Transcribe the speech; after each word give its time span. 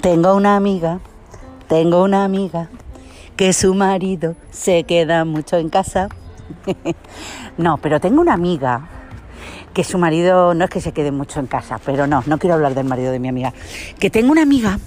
Tengo 0.00 0.34
una 0.34 0.56
amiga, 0.56 1.00
tengo 1.68 2.02
una 2.02 2.24
amiga 2.24 2.68
que 3.36 3.52
su 3.52 3.74
marido 3.74 4.34
se 4.50 4.84
queda 4.84 5.24
mucho 5.24 5.58
en 5.58 5.68
casa. 5.68 6.08
no, 7.58 7.78
pero 7.78 8.00
tengo 8.00 8.20
una 8.20 8.32
amiga 8.34 8.88
que 9.72 9.84
su 9.84 9.98
marido 9.98 10.54
no 10.54 10.64
es 10.64 10.70
que 10.70 10.80
se 10.80 10.92
quede 10.92 11.12
mucho 11.12 11.40
en 11.40 11.46
casa, 11.46 11.78
pero 11.84 12.06
no, 12.06 12.22
no 12.26 12.38
quiero 12.38 12.54
hablar 12.54 12.74
del 12.74 12.86
marido 12.86 13.12
de 13.12 13.18
mi 13.18 13.28
amiga. 13.28 13.52
Que 13.98 14.10
tengo 14.10 14.32
una 14.32 14.42
amiga 14.42 14.78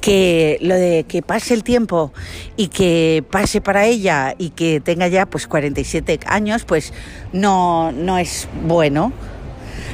que 0.00 0.58
lo 0.60 0.74
de 0.74 1.04
que 1.06 1.22
pase 1.22 1.54
el 1.54 1.64
tiempo 1.64 2.12
y 2.56 2.68
que 2.68 3.24
pase 3.30 3.60
para 3.60 3.84
ella 3.84 4.34
y 4.38 4.50
que 4.50 4.80
tenga 4.80 5.08
ya 5.08 5.26
pues 5.26 5.46
47 5.46 6.20
años, 6.26 6.64
pues 6.64 6.92
no, 7.32 7.92
no 7.92 8.18
es 8.18 8.48
bueno. 8.64 9.12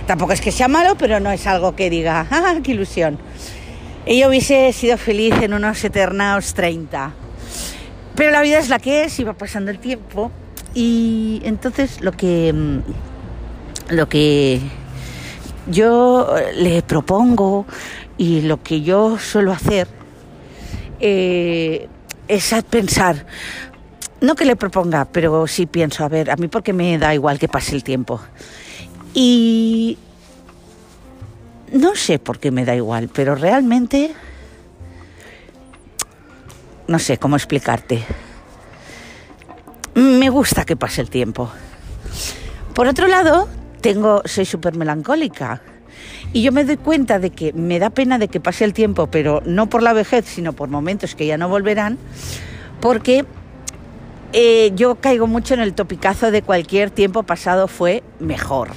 Tampoco 0.06 0.32
es 0.32 0.40
que 0.40 0.52
sea 0.52 0.68
malo, 0.68 0.96
pero 0.98 1.18
no 1.18 1.30
es 1.30 1.46
algo 1.46 1.74
que 1.74 1.88
diga, 1.88 2.26
¡ah, 2.30 2.56
qué 2.62 2.72
ilusión! 2.72 3.18
Ella 4.06 4.28
hubiese 4.28 4.72
sido 4.72 4.98
feliz 4.98 5.34
en 5.40 5.54
unos 5.54 5.82
eternados 5.82 6.52
30. 6.54 7.14
Pero 8.14 8.30
la 8.30 8.42
vida 8.42 8.58
es 8.58 8.68
la 8.68 8.78
que 8.78 9.04
es 9.04 9.26
va 9.26 9.32
pasando 9.32 9.70
el 9.70 9.78
tiempo. 9.78 10.30
Y 10.74 11.40
entonces 11.44 12.00
lo 12.00 12.12
que, 12.12 12.52
mm, 12.52 13.94
lo 13.94 14.08
que 14.08 14.60
yo 15.66 16.34
le 16.54 16.82
propongo 16.82 17.64
y 18.18 18.42
lo 18.42 18.62
que 18.62 18.82
yo 18.82 19.18
suelo 19.18 19.52
hacer 19.52 19.88
eh, 21.00 21.88
es 22.28 22.54
pensar, 22.70 23.26
no 24.20 24.34
que 24.34 24.44
le 24.44 24.56
proponga, 24.56 25.06
pero 25.06 25.46
sí 25.46 25.66
pienso, 25.66 26.04
a 26.04 26.08
ver, 26.08 26.30
a 26.30 26.36
mí 26.36 26.48
porque 26.48 26.72
me 26.72 26.98
da 26.98 27.14
igual 27.14 27.38
que 27.38 27.48
pase 27.48 27.74
el 27.74 27.84
tiempo. 27.84 28.20
Y 29.12 29.98
no 31.74 31.96
sé 31.96 32.18
por 32.20 32.38
qué 32.38 32.50
me 32.50 32.64
da 32.64 32.74
igual, 32.76 33.10
pero 33.12 33.34
realmente 33.34 34.14
no 36.86 36.98
sé 36.98 37.18
cómo 37.18 37.36
explicarte. 37.36 38.02
Me 39.94 40.28
gusta 40.30 40.64
que 40.64 40.76
pase 40.76 41.00
el 41.00 41.10
tiempo. 41.10 41.50
Por 42.74 42.86
otro 42.86 43.08
lado, 43.08 43.48
tengo 43.80 44.22
soy 44.24 44.44
súper 44.44 44.76
melancólica 44.76 45.62
y 46.32 46.42
yo 46.42 46.52
me 46.52 46.64
doy 46.64 46.76
cuenta 46.76 47.18
de 47.18 47.30
que 47.30 47.52
me 47.52 47.80
da 47.80 47.90
pena 47.90 48.18
de 48.18 48.28
que 48.28 48.38
pase 48.40 48.64
el 48.64 48.72
tiempo, 48.72 49.08
pero 49.08 49.42
no 49.44 49.68
por 49.68 49.82
la 49.82 49.92
vejez, 49.92 50.26
sino 50.26 50.52
por 50.52 50.68
momentos 50.68 51.16
que 51.16 51.26
ya 51.26 51.38
no 51.38 51.48
volverán, 51.48 51.98
porque 52.80 53.24
eh, 54.32 54.70
yo 54.76 54.96
caigo 54.96 55.26
mucho 55.26 55.54
en 55.54 55.60
el 55.60 55.74
topicazo 55.74 56.30
de 56.30 56.42
cualquier 56.42 56.90
tiempo 56.90 57.24
pasado 57.24 57.66
fue 57.66 58.04
mejor. 58.20 58.70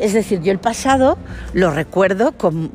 Es 0.00 0.12
decir, 0.12 0.40
yo 0.40 0.52
el 0.52 0.58
pasado 0.58 1.18
lo 1.52 1.70
recuerdo 1.70 2.32
con 2.32 2.72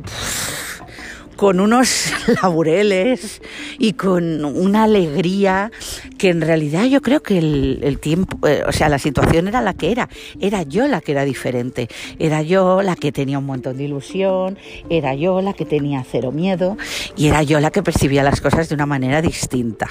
con 1.36 1.60
unos 1.60 2.14
laureles 2.42 3.42
y 3.78 3.94
con 3.94 4.46
una 4.46 4.84
alegría 4.84 5.72
que 6.18 6.30
en 6.30 6.42
realidad 6.42 6.86
yo 6.86 7.02
creo 7.02 7.22
que 7.22 7.38
el, 7.38 8.00
tiempo, 8.00 8.48
eh, 8.48 8.64
o 8.68 8.72
sea, 8.72 8.90
la 8.90 9.00
situación 9.00 9.48
era 9.48 9.62
la 9.62 9.74
que 9.74 9.92
era, 9.92 10.10
era 10.40 10.64
yo 10.64 10.88
la 10.88 11.02
que 11.02 11.12
era 11.12 11.26
diferente, 11.26 11.90
era 12.20 12.42
yo 12.42 12.82
la 12.82 12.96
que 12.96 13.12
tenía 13.12 13.40
un 13.40 13.46
montón 13.46 13.78
de 13.78 13.84
ilusión, 13.84 14.58
era 14.90 15.14
yo 15.14 15.42
la 15.42 15.54
que 15.54 15.66
tenía 15.66 16.04
cero 16.10 16.32
miedo 16.32 16.78
y 17.18 17.28
era 17.28 17.44
yo 17.44 17.60
la 17.60 17.72
que 17.72 17.84
percibía 17.84 18.24
las 18.24 18.42
cosas 18.42 18.70
de 18.70 18.76
una 18.76 18.86
manera 18.86 19.22
distinta, 19.22 19.88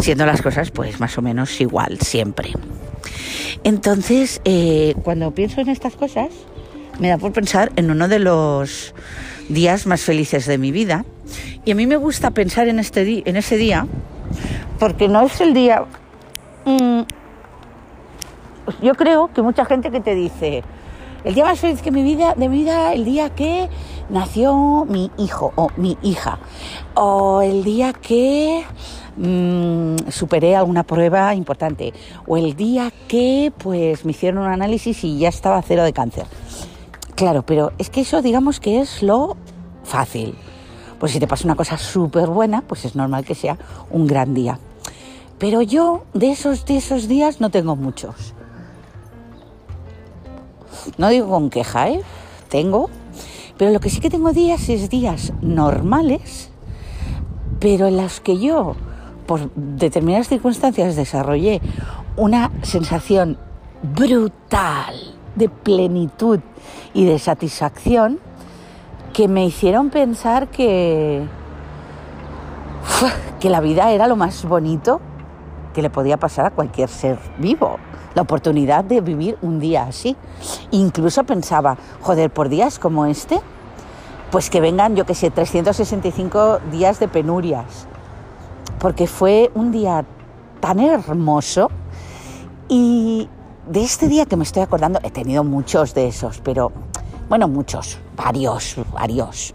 siendo 0.00 0.26
las 0.26 0.42
cosas 0.42 0.70
pues 0.70 1.00
más 1.00 1.16
o 1.16 1.22
menos 1.22 1.60
igual 1.60 1.98
siempre. 2.00 2.52
Entonces, 3.64 4.40
eh, 4.44 4.94
cuando 5.02 5.30
pienso 5.32 5.60
en 5.60 5.68
estas 5.68 5.94
cosas, 5.94 6.28
me 6.98 7.08
da 7.08 7.18
por 7.18 7.32
pensar 7.32 7.72
en 7.76 7.90
uno 7.90 8.08
de 8.08 8.18
los 8.18 8.94
días 9.48 9.86
más 9.86 10.02
felices 10.02 10.46
de 10.46 10.58
mi 10.58 10.72
vida. 10.72 11.04
Y 11.64 11.72
a 11.72 11.74
mí 11.74 11.86
me 11.86 11.96
gusta 11.96 12.30
pensar 12.30 12.68
en, 12.68 12.78
este 12.78 13.28
en 13.28 13.36
ese 13.36 13.56
día 13.56 13.86
porque 14.80 15.08
no 15.08 15.20
es 15.20 15.40
el 15.40 15.54
día... 15.54 15.84
Mm, 16.64 17.02
yo 18.82 18.94
creo 18.94 19.30
que 19.32 19.42
mucha 19.42 19.64
gente 19.64 19.90
que 19.90 20.00
te 20.00 20.14
dice, 20.14 20.64
el 21.24 21.34
día 21.34 21.44
más 21.44 21.60
feliz 21.60 21.82
que 21.82 21.90
mi 21.90 22.02
vida, 22.02 22.34
de 22.34 22.48
mi 22.48 22.58
vida, 22.58 22.92
el 22.92 23.04
día 23.04 23.30
que 23.30 23.68
nació 24.08 24.86
mi 24.88 25.10
hijo 25.18 25.52
o 25.56 25.68
mi 25.76 25.98
hija, 26.02 26.38
o 26.94 27.42
el 27.42 27.62
día 27.62 27.92
que 27.92 28.64
mm, 29.16 30.10
superé 30.10 30.56
alguna 30.56 30.82
prueba 30.82 31.34
importante, 31.34 31.92
o 32.26 32.36
el 32.36 32.56
día 32.56 32.92
que 33.08 33.52
pues 33.58 34.04
me 34.04 34.12
hicieron 34.12 34.42
un 34.42 34.50
análisis 34.50 35.04
y 35.04 35.18
ya 35.18 35.28
estaba 35.28 35.60
cero 35.62 35.84
de 35.84 35.92
cáncer. 35.92 36.26
Claro, 37.14 37.42
pero 37.42 37.72
es 37.78 37.90
que 37.90 38.00
eso 38.00 38.22
digamos 38.22 38.60
que 38.60 38.80
es 38.80 39.02
lo 39.02 39.36
fácil. 39.84 40.34
Pues 40.98 41.12
si 41.12 41.20
te 41.20 41.26
pasa 41.26 41.44
una 41.44 41.56
cosa 41.56 41.78
súper 41.78 42.28
buena, 42.28 42.62
pues 42.62 42.84
es 42.84 42.94
normal 42.94 43.24
que 43.24 43.34
sea 43.34 43.56
un 43.90 44.06
gran 44.06 44.34
día. 44.34 44.58
Pero 45.38 45.62
yo 45.62 46.04
de 46.12 46.30
esos, 46.30 46.66
de 46.66 46.76
esos 46.76 47.08
días 47.08 47.40
no 47.40 47.50
tengo 47.50 47.74
muchos. 47.74 48.34
No 50.98 51.08
digo 51.08 51.30
con 51.30 51.48
queja, 51.48 51.88
¿eh? 51.88 52.02
Tengo. 52.48 52.90
Pero 53.56 53.70
lo 53.72 53.80
que 53.80 53.90
sí 53.90 54.00
que 54.00 54.10
tengo 54.10 54.32
días 54.32 54.68
es 54.68 54.90
días 54.90 55.32
normales, 55.40 56.50
pero 57.58 57.88
en 57.88 57.96
los 57.96 58.20
que 58.20 58.38
yo, 58.38 58.76
por 59.30 59.48
determinadas 59.54 60.26
circunstancias, 60.26 60.96
desarrollé 60.96 61.60
una 62.16 62.50
sensación 62.62 63.38
brutal 63.80 64.92
de 65.36 65.48
plenitud 65.48 66.40
y 66.94 67.04
de 67.04 67.16
satisfacción 67.20 68.18
que 69.12 69.28
me 69.28 69.46
hicieron 69.46 69.90
pensar 69.90 70.48
que, 70.48 71.22
que 73.38 73.50
la 73.50 73.60
vida 73.60 73.92
era 73.92 74.08
lo 74.08 74.16
más 74.16 74.44
bonito 74.44 75.00
que 75.74 75.80
le 75.80 75.90
podía 75.90 76.16
pasar 76.16 76.46
a 76.46 76.50
cualquier 76.50 76.88
ser 76.88 77.16
vivo. 77.38 77.78
La 78.16 78.22
oportunidad 78.22 78.82
de 78.82 79.00
vivir 79.00 79.38
un 79.42 79.60
día 79.60 79.84
así. 79.84 80.16
Incluso 80.72 81.22
pensaba, 81.22 81.78
joder, 82.00 82.30
por 82.30 82.48
días 82.48 82.80
como 82.80 83.06
este, 83.06 83.40
pues 84.32 84.50
que 84.50 84.60
vengan, 84.60 84.96
yo 84.96 85.06
que 85.06 85.14
sé, 85.14 85.30
365 85.30 86.58
días 86.72 86.98
de 86.98 87.06
penurias. 87.06 87.86
Porque 88.80 89.06
fue 89.06 89.52
un 89.54 89.70
día 89.70 90.04
tan 90.58 90.80
hermoso 90.80 91.70
y, 92.68 93.28
de 93.68 93.82
este 93.82 94.08
día 94.08 94.26
que 94.26 94.36
me 94.36 94.42
estoy 94.42 94.62
acordando, 94.62 94.98
he 95.02 95.10
tenido 95.10 95.44
muchos 95.44 95.94
de 95.94 96.08
esos, 96.08 96.40
pero 96.40 96.72
bueno, 97.28 97.46
muchos, 97.46 97.98
varios, 98.16 98.76
varios. 98.92 99.54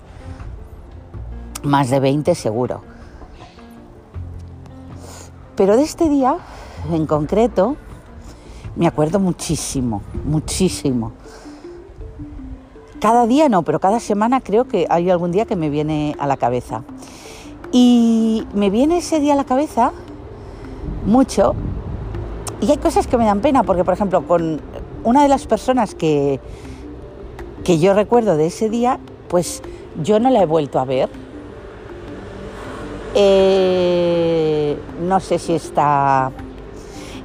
Más 1.64 1.90
de 1.90 2.00
20 2.00 2.36
seguro. 2.36 2.82
Pero 5.56 5.76
de 5.76 5.84
este 5.84 6.08
día 6.08 6.38
en 6.92 7.08
concreto 7.08 7.78
me 8.76 8.88
acuerdo 8.88 9.20
muchísimo, 9.20 10.02
muchísimo. 10.24 11.14
Cada 13.00 13.26
día 13.26 13.50
no, 13.50 13.64
pero 13.64 13.80
cada 13.80 14.00
semana 14.00 14.42
creo 14.42 14.68
que 14.68 14.86
hay 14.90 15.10
algún 15.10 15.32
día 15.32 15.46
que 15.46 15.56
me 15.56 15.70
viene 15.70 16.16
a 16.20 16.28
la 16.28 16.38
cabeza. 16.38 16.84
Y 17.72 18.46
me 18.54 18.70
viene 18.70 18.98
ese 18.98 19.20
día 19.20 19.34
a 19.34 19.36
la 19.36 19.46
cabeza 19.46 19.92
mucho 21.06 21.56
y 22.62 22.72
hay 22.72 22.78
cosas 22.78 23.08
que 23.08 23.18
me 23.18 23.26
dan 23.26 23.42
pena, 23.42 23.64
porque 23.64 23.84
por 23.84 23.94
ejemplo, 23.94 24.26
con 24.26 24.62
una 25.04 25.22
de 25.22 25.28
las 25.28 25.46
personas 25.46 25.94
que, 25.94 26.40
que 27.64 27.80
yo 27.80 27.94
recuerdo 27.94 28.38
de 28.38 28.48
ese 28.48 28.70
día, 28.70 29.00
pues 29.28 29.62
yo 30.02 30.20
no 30.20 30.30
la 30.30 30.42
he 30.42 30.46
vuelto 30.46 30.80
a 30.80 30.86
ver. 30.86 31.10
Eh, 33.14 34.78
no 35.02 35.20
sé 35.20 35.40
si 35.40 35.54
está... 35.54 36.32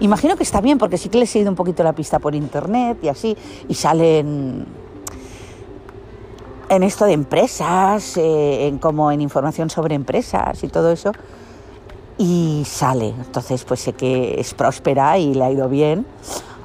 Imagino 0.01 0.37
que 0.37 0.43
está 0.43 0.61
bien, 0.61 0.79
porque 0.79 0.97
sí 0.97 1.09
que 1.09 1.19
le 1.19 1.25
he 1.25 1.27
seguido 1.27 1.51
un 1.51 1.57
poquito 1.57 1.83
la 1.83 1.93
pista 1.93 2.19
por 2.19 2.35
internet 2.35 2.99
y 3.03 3.09
así, 3.09 3.37
y 3.69 3.75
salen 3.75 4.67
en 6.71 6.85
esto 6.85 7.05
de 7.05 7.13
empresas, 7.13 8.17
eh, 8.17 8.69
en, 8.69 8.79
como 8.79 9.11
en 9.11 9.21
información 9.21 9.69
sobre 9.69 9.97
empresas 9.97 10.63
y 10.63 10.69
todo 10.69 10.93
eso 10.93 11.13
y 12.17 12.65
sale. 12.67 13.09
Entonces, 13.09 13.65
pues 13.65 13.81
sé 13.81 13.95
que 13.95 14.39
es 14.39 14.55
próspera 14.55 15.19
y 15.19 15.35
le 15.35 15.45
ha 15.45 15.51
ido 15.51 15.69
bien, 15.69 16.07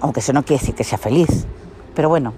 aunque 0.01 0.19
eso 0.19 0.31
no 0.33 0.43
quiere 0.43 0.59
decir 0.59 0.75
que 0.75 0.83
sea 0.83 0.97
feliz. 0.97 1.45
Pero 1.95 2.09
bueno, 2.09 2.33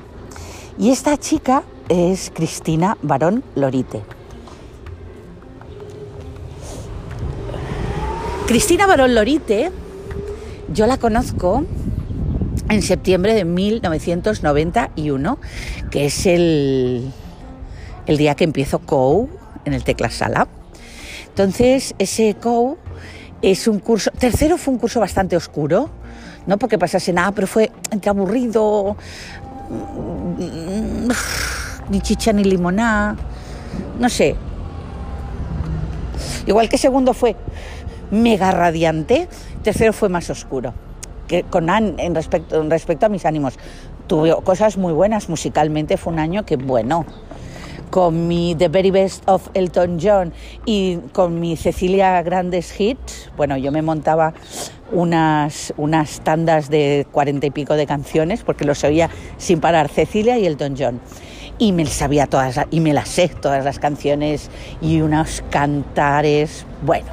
y 0.77 0.91
esta 0.91 1.17
chica 1.17 1.63
es 1.89 2.31
Cristina 2.33 2.97
Barón 3.01 3.43
Lorite. 3.55 4.03
Cristina 8.45 8.87
Barón 8.87 9.13
Lorite, 9.13 9.71
yo 10.71 10.85
la 10.85 10.97
conozco 10.97 11.65
en 12.69 12.81
septiembre 12.81 13.33
de 13.33 13.45
1991, 13.45 15.39
que 15.89 16.05
es 16.05 16.25
el, 16.27 17.11
el 18.07 18.17
día 18.17 18.35
que 18.35 18.43
empiezo 18.43 18.79
COU 18.79 19.29
en 19.65 19.73
el 19.73 19.83
Tecla 19.83 20.09
Sala. 20.09 20.47
Entonces, 21.27 21.93
ese 21.99 22.35
COU 22.35 22.77
es 23.41 23.67
un 23.67 23.79
curso, 23.79 24.09
tercero 24.17 24.57
fue 24.57 24.73
un 24.73 24.79
curso 24.79 24.99
bastante 24.99 25.37
oscuro, 25.37 25.89
no 26.47 26.57
porque 26.57 26.79
pasase 26.79 27.13
nada, 27.13 27.31
pero 27.33 27.45
fue 27.45 27.71
entre 27.91 28.09
aburrido, 28.09 28.97
ni 31.89 32.01
chicha 32.01 32.33
ni 32.33 32.43
limoná, 32.43 33.15
no 33.99 34.09
sé, 34.09 34.35
Igual 36.47 36.69
que 36.69 36.77
segundo 36.77 37.13
fue 37.13 37.35
mega 38.09 38.51
radiante, 38.51 39.27
tercero 39.63 39.91
fue 39.91 40.09
más 40.09 40.29
oscuro. 40.29 40.73
Que 41.27 41.43
con 41.43 41.69
en 41.69 42.15
respecto, 42.15 42.63
respecto 42.69 43.05
a 43.05 43.09
mis 43.09 43.25
ánimos, 43.25 43.59
tuve 44.07 44.33
cosas 44.43 44.77
muy 44.77 44.93
buenas 44.93 45.27
musicalmente, 45.27 45.97
fue 45.97 46.13
un 46.13 46.19
año 46.19 46.45
que 46.45 46.55
bueno. 46.55 47.05
Con 47.89 48.27
mi 48.27 48.53
The 48.55 48.67
Very 48.67 48.91
Best 48.91 49.27
of 49.29 49.49
Elton 49.53 49.97
John 50.01 50.33
y 50.65 50.97
con 51.13 51.39
mi 51.39 51.55
Cecilia 51.55 52.21
Grandes 52.21 52.77
Hits, 52.79 53.31
bueno, 53.37 53.57
yo 53.57 53.71
me 53.71 53.81
montaba 53.81 54.33
unas, 54.91 55.73
unas 55.77 56.19
tandas 56.21 56.69
de 56.69 57.07
cuarenta 57.11 57.47
y 57.47 57.51
pico 57.51 57.75
de 57.75 57.85
canciones 57.85 58.43
porque 58.43 58.65
los 58.65 58.83
oía 58.83 59.09
sin 59.37 59.59
parar 59.59 59.89
Cecilia 59.89 60.37
y 60.37 60.45
Elton 60.45 60.75
John. 60.77 60.99
Y 61.59 61.71
me 61.71 61.85
sabía 61.85 62.27
todas 62.27 62.59
y 62.69 62.81
me 62.81 62.93
las 62.93 63.09
sé 63.09 63.29
todas 63.29 63.65
las 63.65 63.79
canciones 63.79 64.51
y 64.81 65.01
unos 65.01 65.43
cantares 65.49 66.65
bueno. 66.83 67.07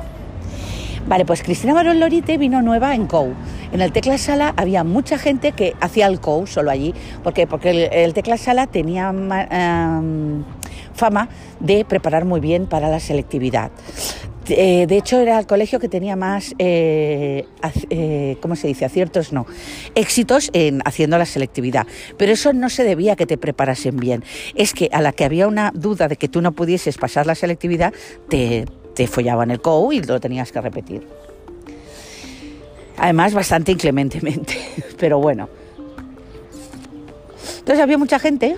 Vale 1.06 1.26
pues 1.26 1.42
Cristina 1.42 1.74
Barón 1.74 2.00
Lorite 2.00 2.38
vino 2.38 2.62
nueva 2.62 2.94
en 2.94 3.06
COU. 3.06 3.34
En 3.72 3.82
el 3.82 3.92
Tecla 3.92 4.16
Sala 4.16 4.54
había 4.56 4.84
mucha 4.84 5.18
gente 5.18 5.52
que 5.52 5.74
hacía 5.80 6.06
el 6.06 6.18
COU 6.18 6.46
solo 6.46 6.70
allí. 6.70 6.94
Porque 7.22 7.46
porque 7.46 7.70
el, 7.70 7.92
el 7.92 8.14
Tecla 8.14 8.38
Sala 8.38 8.66
tenía 8.66 9.10
um, 9.10 10.44
fama 10.94 11.28
de 11.60 11.84
preparar 11.84 12.24
muy 12.24 12.40
bien 12.40 12.66
para 12.66 12.88
la 12.88 13.00
selectividad 13.00 13.70
eh, 14.48 14.86
de 14.86 14.96
hecho, 14.96 15.18
era 15.20 15.38
el 15.38 15.46
colegio 15.46 15.80
que 15.80 15.88
tenía 15.88 16.16
más, 16.16 16.54
eh, 16.58 17.46
eh, 17.90 18.36
¿cómo 18.40 18.56
se 18.56 18.68
dice? 18.68 18.84
Aciertos, 18.84 19.32
no, 19.32 19.46
éxitos 19.94 20.50
en 20.52 20.82
haciendo 20.84 21.16
la 21.18 21.26
selectividad. 21.26 21.86
Pero 22.18 22.32
eso 22.32 22.52
no 22.52 22.68
se 22.68 22.84
debía 22.84 23.14
a 23.14 23.16
que 23.16 23.26
te 23.26 23.38
preparasen 23.38 23.96
bien. 23.96 24.24
Es 24.54 24.74
que 24.74 24.90
a 24.92 25.00
la 25.00 25.12
que 25.12 25.24
había 25.24 25.48
una 25.48 25.70
duda 25.74 26.08
de 26.08 26.16
que 26.16 26.28
tú 26.28 26.42
no 26.42 26.52
pudieses 26.52 26.98
pasar 26.98 27.26
la 27.26 27.34
selectividad, 27.34 27.94
te, 28.28 28.66
te 28.94 29.06
follaban 29.06 29.50
el 29.50 29.60
COU 29.60 29.92
y 29.92 30.02
lo 30.02 30.20
tenías 30.20 30.52
que 30.52 30.60
repetir. 30.60 31.06
Además, 32.98 33.34
bastante 33.34 33.72
inclementemente, 33.72 34.56
pero 34.98 35.18
bueno. 35.18 35.48
Entonces 37.58 37.82
había 37.82 37.96
mucha 37.96 38.18
gente 38.18 38.56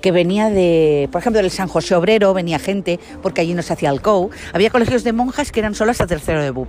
que 0.00 0.12
venía 0.12 0.50
de, 0.50 1.08
por 1.12 1.20
ejemplo, 1.20 1.40
del 1.42 1.50
San 1.50 1.68
José 1.68 1.94
Obrero, 1.94 2.34
venía 2.34 2.58
gente, 2.58 2.98
porque 3.22 3.40
allí 3.40 3.54
no 3.54 3.62
se 3.62 3.72
hacía 3.72 3.90
el 3.90 4.00
COU. 4.00 4.30
Había 4.52 4.70
colegios 4.70 5.04
de 5.04 5.12
monjas 5.12 5.52
que 5.52 5.60
eran 5.60 5.74
solo 5.74 5.90
hasta 5.90 6.06
tercero 6.06 6.42
de 6.42 6.50
BUP. 6.50 6.68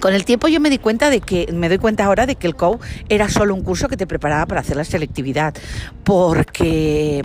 Con 0.00 0.12
el 0.12 0.24
tiempo 0.24 0.48
yo 0.48 0.60
me 0.60 0.68
di 0.68 0.78
cuenta 0.78 1.08
de 1.08 1.20
que, 1.20 1.50
me 1.52 1.68
doy 1.68 1.78
cuenta 1.78 2.04
ahora 2.04 2.26
de 2.26 2.36
que 2.36 2.46
el 2.46 2.54
COU 2.54 2.78
era 3.08 3.28
solo 3.28 3.54
un 3.54 3.62
curso 3.62 3.88
que 3.88 3.96
te 3.96 4.06
preparaba 4.06 4.44
para 4.46 4.60
hacer 4.60 4.76
la 4.76 4.84
selectividad, 4.84 5.54
porque 6.04 7.24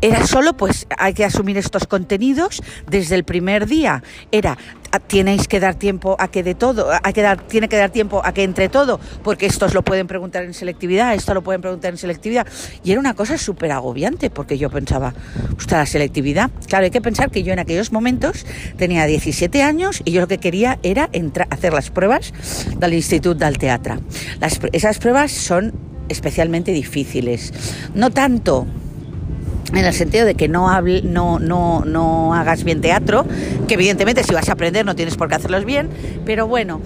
era 0.00 0.26
solo, 0.26 0.56
pues 0.56 0.86
hay 0.98 1.14
que 1.14 1.24
asumir 1.24 1.56
estos 1.56 1.86
contenidos 1.86 2.62
desde 2.90 3.14
el 3.14 3.24
primer 3.24 3.66
día. 3.66 4.02
Era, 4.32 4.58
tenéis 4.98 5.48
que 5.48 5.60
dar 5.60 5.74
tiempo 5.74 6.16
a 6.18 6.28
que 6.28 6.42
de 6.42 6.54
todo, 6.54 6.90
hay 7.02 7.12
que 7.12 7.22
dar, 7.22 7.40
tiene 7.42 7.68
que 7.68 7.76
dar 7.76 7.90
tiempo 7.90 8.22
a 8.24 8.32
que 8.32 8.42
entre 8.42 8.68
todo, 8.68 9.00
porque 9.22 9.46
estos 9.46 9.74
lo 9.74 9.82
pueden 9.82 10.06
preguntar 10.06 10.44
en 10.44 10.54
selectividad, 10.54 11.14
esto 11.14 11.34
lo 11.34 11.42
pueden 11.42 11.60
preguntar 11.60 11.92
en 11.92 11.98
selectividad. 11.98 12.46
Y 12.82 12.92
era 12.92 13.00
una 13.00 13.14
cosa 13.14 13.38
súper 13.38 13.72
agobiante, 13.72 14.30
porque 14.30 14.58
yo 14.58 14.70
pensaba, 14.70 15.14
ostras, 15.56 15.80
la 15.80 15.86
selectividad. 15.86 16.50
Claro, 16.68 16.84
hay 16.84 16.90
que 16.90 17.00
pensar 17.00 17.30
que 17.30 17.42
yo 17.42 17.52
en 17.52 17.58
aquellos 17.58 17.92
momentos 17.92 18.46
tenía 18.76 19.06
17 19.06 19.62
años 19.62 20.02
y 20.04 20.12
yo 20.12 20.20
lo 20.20 20.28
que 20.28 20.38
quería 20.38 20.78
era 20.82 21.10
hacer 21.50 21.72
las 21.72 21.90
pruebas 21.90 22.32
del 22.76 22.94
Instituto 22.94 23.44
del 23.44 23.58
Teatro. 23.58 23.98
Las, 24.40 24.60
esas 24.72 24.98
pruebas 24.98 25.32
son 25.32 25.72
especialmente 26.08 26.72
difíciles. 26.72 27.52
No 27.94 28.10
tanto 28.10 28.66
en 29.72 29.84
el 29.84 29.92
sentido 29.94 30.26
de 30.26 30.34
que 30.34 30.48
no, 30.48 30.68
hable, 30.68 31.02
no, 31.02 31.38
no, 31.38 31.84
no 31.84 32.34
hagas 32.34 32.64
bien 32.64 32.80
teatro, 32.80 33.26
que 33.66 33.74
evidentemente 33.74 34.22
si 34.22 34.34
vas 34.34 34.48
a 34.48 34.52
aprender 34.52 34.84
no 34.84 34.94
tienes 34.94 35.16
por 35.16 35.28
qué 35.28 35.36
hacerlos 35.36 35.64
bien, 35.64 35.88
pero 36.24 36.46
bueno, 36.46 36.80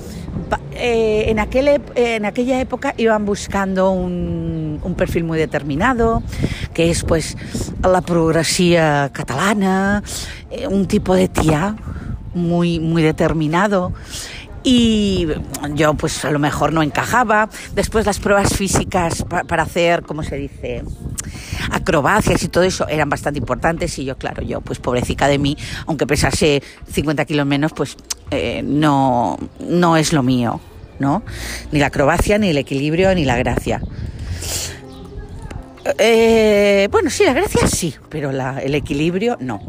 eh, 0.73 1.25
en, 1.29 1.39
aquel, 1.39 1.83
en 1.97 2.25
aquella 2.25 2.61
época 2.61 2.95
iban 2.97 3.25
buscando 3.25 3.91
un, 3.91 4.81
un, 4.83 4.95
perfil 4.95 5.25
muy 5.25 5.39
determinado, 5.39 6.23
que 6.73 6.91
es 6.91 7.03
pues 7.03 7.37
la 7.83 8.01
progresía 8.01 9.11
catalana, 9.13 10.03
eh, 10.51 10.67
un 10.69 10.87
tipo 10.87 11.15
de 11.15 11.29
tía 11.29 11.77
muy, 12.35 12.79
muy 12.79 13.03
determinado 13.03 13.93
y 14.63 15.27
yo 15.75 15.95
pues 15.95 16.25
a 16.25 16.31
lo 16.31 16.39
mejor 16.39 16.73
no 16.73 16.83
encajaba. 16.83 17.49
Después 17.75 18.07
las 18.07 18.19
pruebas 18.19 18.55
físicas 18.55 19.25
para 19.47 19.63
hacer, 19.63 20.03
¿cómo 20.03 20.23
se 20.23 20.37
dice? 20.37 20.83
Acrobacias 21.71 22.43
y 22.43 22.49
todo 22.49 22.65
eso 22.65 22.89
eran 22.89 23.09
bastante 23.09 23.39
importantes 23.39 23.99
y 23.99 24.05
yo, 24.05 24.17
claro, 24.17 24.43
yo 24.43 24.61
pues 24.61 24.79
pobrecita 24.79 25.29
de 25.29 25.39
mí, 25.39 25.57
aunque 25.87 26.07
pesase 26.07 26.63
50 26.91 27.25
kilos 27.25 27.47
menos, 27.47 27.73
pues 27.73 27.97
eh, 28.31 28.63
no, 28.65 29.39
no 29.61 29.97
es 29.97 30.13
lo 30.13 30.23
mío, 30.23 30.61
¿no? 30.99 31.23
Ni 31.73 31.79
la 31.79 31.87
acrobacia, 31.87 32.39
ni 32.39 32.51
el 32.51 32.59
equilibrio, 32.59 33.15
ni 33.15 33.25
la 33.25 33.37
gracia. 33.37 33.81
Eh, 35.99 36.89
bueno, 36.91 37.09
sí, 37.09 37.25
la 37.25 37.33
gracia 37.33 37.67
sí, 37.67 37.95
pero 38.09 38.33
la, 38.33 38.59
el 38.59 38.75
equilibrio 38.75 39.39
no. 39.41 39.61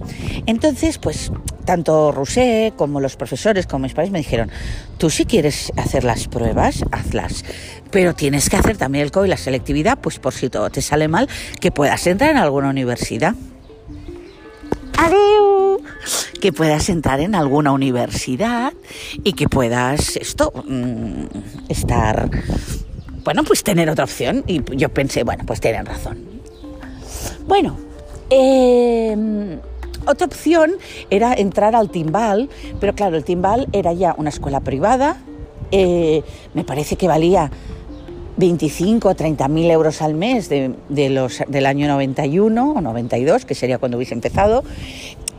Entonces, 0.46 0.98
pues 0.98 1.32
tanto 1.70 2.12
Rousset 2.12 2.76
como 2.76 3.00
los 3.00 3.16
profesores, 3.16 3.68
como 3.68 3.84
mis 3.84 3.94
padres 3.94 4.10
me 4.10 4.18
dijeron, 4.18 4.50
tú 4.98 5.12
si 5.12 5.26
quieres 5.26 5.72
hacer 5.78 6.04
las 6.04 6.28
pruebas, 6.28 6.84
hazlas, 6.92 7.46
pero 7.92 8.16
tienes 8.16 8.50
que 8.50 8.58
hacer 8.58 8.76
también 8.76 9.04
el 9.04 9.12
CO 9.12 9.24
y 9.24 9.28
la 9.28 9.38
selectividad, 9.38 10.00
pues 10.00 10.18
por 10.18 10.34
si 10.34 10.50
todo 10.50 10.72
te 10.72 10.82
sale 10.82 11.08
mal, 11.08 11.30
que 11.62 11.70
puedas 11.70 12.08
entrar 12.08 12.32
en 12.32 12.38
alguna 12.38 12.72
universidad. 12.72 13.36
Adiós. 14.98 15.82
Que 16.42 16.52
puedas 16.52 16.90
entrar 16.90 17.20
en 17.20 17.36
alguna 17.36 17.72
universidad 17.72 18.74
y 19.24 19.34
que 19.34 19.48
puedas 19.48 20.16
esto 20.16 20.52
mmm, 20.68 21.26
estar 21.70 22.32
bueno, 23.24 23.44
pues 23.44 23.64
tener 23.64 23.92
otra 23.92 24.06
opción. 24.06 24.44
Y 24.48 24.64
yo 24.76 24.90
pensé, 24.90 25.24
bueno, 25.24 25.44
pues 25.46 25.62
tienen 25.62 25.86
razón. 25.86 26.18
Bueno, 27.46 27.78
eh, 28.32 29.60
otra 30.06 30.28
opción 30.28 30.74
era 31.10 31.34
entrar 31.34 31.76
al 31.76 31.90
Timbal, 31.90 32.50
pero 32.80 32.94
claro, 32.94 33.18
el 33.18 33.24
Timbal 33.24 33.68
era 33.72 33.94
ya 33.94 34.16
una 34.18 34.30
escuela 34.30 34.60
privada, 34.62 35.18
eh, 35.72 36.24
me 36.54 36.64
parece 36.64 36.96
que 36.96 37.08
valía 37.08 37.52
25 38.38 39.10
o 39.10 39.16
30 39.16 39.48
mil 39.50 39.70
euros 39.70 40.02
al 40.02 40.14
mes 40.14 40.50
de, 40.50 40.74
de 40.88 41.10
los, 41.10 41.44
del 41.48 41.66
año 41.66 41.88
91 41.88 42.72
o 42.72 42.82
92, 42.82 43.46
que 43.46 43.54
sería 43.54 43.78
cuando 43.78 43.98
hubiese 43.98 44.14
empezado. 44.14 44.64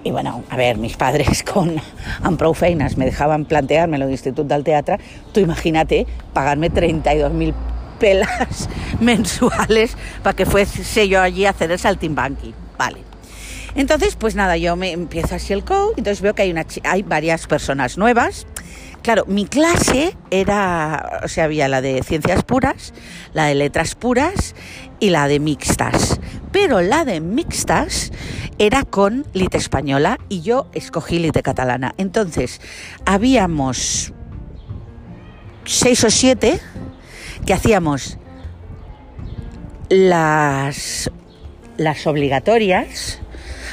Y 0.04 0.12
bueno, 0.12 0.42
a 0.48 0.56
ver, 0.56 0.78
mis 0.78 0.96
padres 0.96 1.42
con 1.52 1.76
Amprou 2.22 2.54
Feinas 2.54 2.96
me 2.96 3.04
dejaban 3.04 3.44
plantearme 3.44 3.98
lo 3.98 4.04
del 4.04 4.12
Instituto 4.12 4.54
del 4.54 4.64
Teatro. 4.64 4.96
Tú 5.32 5.40
imagínate 5.40 6.06
pagarme 6.32 6.70
32 6.70 7.32
mil 7.32 7.54
pelas 7.98 8.68
mensuales 9.00 9.96
para 10.22 10.36
que 10.36 10.46
fuese 10.46 11.08
yo 11.08 11.20
allí 11.20 11.46
a 11.46 11.50
hacer 11.50 11.70
el 11.70 11.78
saltimbanqui. 11.78 12.54
Vale. 12.78 13.09
Entonces, 13.74 14.16
pues 14.16 14.34
nada, 14.34 14.56
yo 14.56 14.76
me 14.76 14.92
empiezo 14.92 15.34
así 15.34 15.52
el 15.52 15.64
code, 15.64 15.94
entonces 15.96 16.20
veo 16.20 16.34
que 16.34 16.42
hay, 16.42 16.50
una, 16.50 16.66
hay 16.84 17.02
varias 17.02 17.46
personas 17.46 17.98
nuevas. 17.98 18.46
Claro, 19.02 19.24
mi 19.26 19.46
clase 19.46 20.14
era, 20.30 21.20
o 21.24 21.28
sea, 21.28 21.44
había 21.44 21.68
la 21.68 21.80
de 21.80 22.02
ciencias 22.02 22.42
puras, 22.42 22.92
la 23.32 23.46
de 23.46 23.54
letras 23.54 23.94
puras 23.94 24.54
y 24.98 25.08
la 25.08 25.26
de 25.26 25.40
mixtas. 25.40 26.20
Pero 26.52 26.82
la 26.82 27.06
de 27.06 27.20
mixtas 27.20 28.12
era 28.58 28.84
con 28.84 29.24
lite 29.32 29.56
española 29.56 30.18
y 30.28 30.42
yo 30.42 30.66
escogí 30.74 31.18
lite 31.18 31.42
catalana. 31.42 31.94
Entonces, 31.96 32.60
habíamos 33.06 34.12
seis 35.64 36.04
o 36.04 36.10
siete 36.10 36.60
que 37.46 37.54
hacíamos 37.54 38.18
las, 39.88 41.10
las 41.78 42.06
obligatorias, 42.06 43.20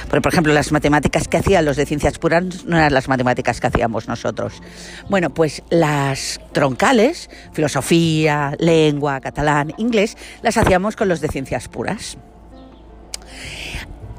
porque, 0.09 0.21
por 0.21 0.31
ejemplo, 0.31 0.53
las 0.53 0.71
matemáticas 0.71 1.27
que 1.27 1.37
hacían 1.37 1.65
los 1.65 1.75
de 1.75 1.85
ciencias 1.85 2.17
puras 2.17 2.65
no 2.65 2.77
eran 2.77 2.93
las 2.93 3.07
matemáticas 3.07 3.59
que 3.59 3.67
hacíamos 3.67 4.07
nosotros. 4.07 4.61
Bueno, 5.09 5.29
pues 5.29 5.63
las 5.69 6.39
troncales, 6.53 7.29
filosofía, 7.51 8.53
lengua, 8.59 9.19
catalán, 9.19 9.73
inglés, 9.77 10.17
las 10.41 10.57
hacíamos 10.57 10.95
con 10.95 11.09
los 11.09 11.19
de 11.19 11.27
ciencias 11.27 11.67
puras. 11.67 12.17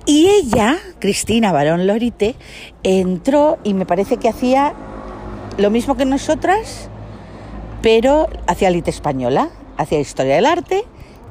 Y 0.04 0.28
ella, 0.28 0.78
Cristina 0.98 1.52
Barón 1.52 1.86
Lorite, 1.86 2.34
entró 2.82 3.58
y 3.64 3.74
me 3.74 3.84
parece 3.84 4.16
que 4.16 4.28
hacía 4.28 4.74
lo 5.58 5.70
mismo 5.70 5.96
que 5.96 6.04
nosotras, 6.04 6.88
pero 7.82 8.28
hacía 8.46 8.70
lite 8.70 8.90
española, 8.90 9.50
hacía 9.76 10.00
historia 10.00 10.36
del 10.36 10.46
arte 10.46 10.84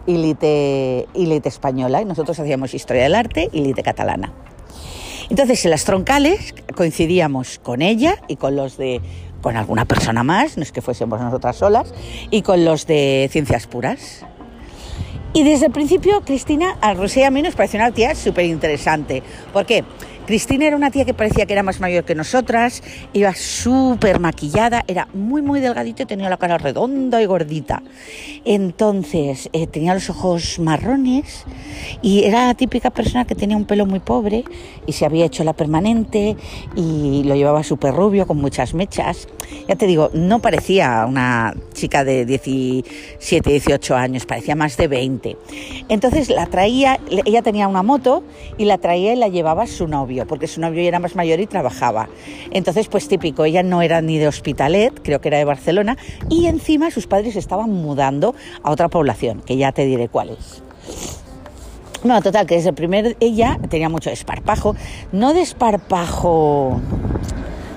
y 0.06 0.18
lite, 0.18 1.08
y 1.14 1.42
española, 1.48 2.02
y 2.02 2.06
nosotros 2.06 2.40
hacíamos 2.40 2.74
historia 2.74 3.04
del 3.04 3.16
arte 3.16 3.50
y 3.52 3.62
lite 3.62 3.84
catalana. 3.84 4.32
Entonces, 5.30 5.64
en 5.66 5.72
las 5.72 5.84
troncales 5.84 6.54
coincidíamos 6.76 7.60
con 7.60 7.82
ella 7.82 8.16
y 8.28 8.38
con 8.38 8.56
los 8.56 8.78
de 8.78 9.02
con 9.42 9.56
alguna 9.56 9.86
persona 9.86 10.24
más, 10.24 10.58
no 10.58 10.64
es 10.64 10.72
que 10.72 10.82
fuésemos 10.82 11.22
nosotras 11.22 11.58
solas, 11.58 11.94
y 12.32 12.42
con 12.42 12.66
los 12.66 12.88
de 12.88 13.30
ciencias 13.32 13.68
puras. 13.68 14.26
Y 15.34 15.44
desde 15.44 15.68
el 15.68 15.72
principio, 15.72 16.22
Cristina, 16.22 16.78
a 16.82 16.94
Rosé 16.94 17.20
y 17.20 17.24
a 17.24 17.32
mí 17.32 17.42
nos 17.42 17.56
pareció 17.56 17.80
una 17.80 17.92
tía 17.92 18.16
súper 18.16 18.46
interesante. 18.46 19.22
¿Por 19.54 19.66
qué? 19.66 19.84
Cristina 20.28 20.68
era 20.68 20.76
una 20.76 20.92
tía 20.92 21.06
que 21.06 21.14
parecía 21.14 21.46
que 21.46 21.54
era 21.54 21.64
más 21.64 21.80
mayor 21.80 22.04
que 22.04 22.14
nosotras, 22.14 22.84
iba 23.14 23.34
súper 23.34 24.20
maquillada, 24.20 24.84
era 24.86 25.08
muy, 25.14 25.42
muy 25.42 25.62
delgadita 25.62 26.04
y 26.04 26.06
tenía 26.06 26.30
la 26.30 26.36
cara 26.36 26.58
redonda 26.58 27.22
y 27.22 27.26
gordita. 27.26 27.82
Entonces, 28.44 29.50
eh, 29.54 29.68
tenía 29.68 29.94
los 29.94 30.10
ojos 30.10 30.60
marrones 30.60 31.46
y 32.02 32.26
era 32.26 32.48
la 32.48 32.56
típica 32.56 32.90
persona 32.90 33.24
que 33.24 33.36
tenía 33.36 33.56
un 33.56 33.64
pelo 33.64 33.86
muy 33.86 34.02
pobre 34.02 34.44
y 34.86 34.92
se 34.92 35.06
había 35.06 35.26
hecho 35.26 35.46
la 35.46 35.54
permanente 35.54 36.36
y 36.76 37.24
lo 37.24 37.36
llevaba 37.36 37.64
súper 37.64 37.94
rubio, 37.94 38.28
con 38.28 38.36
muchas 38.36 38.74
mechas. 38.74 39.30
Ya 39.68 39.76
te 39.76 39.88
digo, 39.88 40.10
no 40.14 40.40
parecía 40.40 41.06
una 41.08 41.56
chica 41.74 42.04
de 42.04 42.26
17, 42.26 43.50
18 43.50 43.96
años, 43.96 44.26
parecía 44.26 44.56
más 44.56 44.76
de 44.76 44.88
20. 44.88 45.38
Entonces 45.90 46.30
la 46.30 46.48
traía, 46.48 47.00
ella 47.26 47.42
tenía 47.42 47.68
una 47.68 47.84
moto 47.84 48.24
y 48.58 48.66
la 48.66 48.78
traía 48.78 49.14
y 49.14 49.16
la 49.16 49.30
llevaba 49.30 49.68
su 49.68 49.88
novio, 49.88 50.17
porque 50.26 50.48
su 50.48 50.62
novio 50.62 50.82
era 50.82 51.00
más 51.00 51.16
mayor 51.16 51.40
y 51.40 51.48
trabajaba. 51.48 52.10
Entonces, 52.52 52.88
pues 52.88 53.08
típico, 53.08 53.46
ella 53.46 53.64
no 53.64 53.82
era 53.82 54.02
ni 54.02 54.18
de 54.18 54.28
Hospitalet, 54.28 55.02
creo 55.04 55.22
que 55.22 55.28
era 55.30 55.38
de 55.38 55.46
Barcelona, 55.46 55.98
y 56.30 56.48
encima 56.48 56.92
sus 56.92 57.08
padres 57.08 57.36
estaban 57.36 57.72
mudando 57.72 58.36
a 58.64 58.72
otra 58.72 58.90
población, 58.90 59.42
que 59.42 59.58
ya 59.58 59.72
te 59.72 59.86
diré 59.86 60.10
cuál 60.10 60.30
es. 60.30 60.64
Bueno, 62.04 62.22
total, 62.22 62.46
que 62.46 62.56
desde 62.56 62.70
el 62.70 62.76
primer 62.76 63.18
ella 63.20 63.60
tenía 63.70 63.90
mucho 63.90 64.10
desparpajo, 64.10 64.76
no 65.12 65.34
desparpajo 65.34 66.80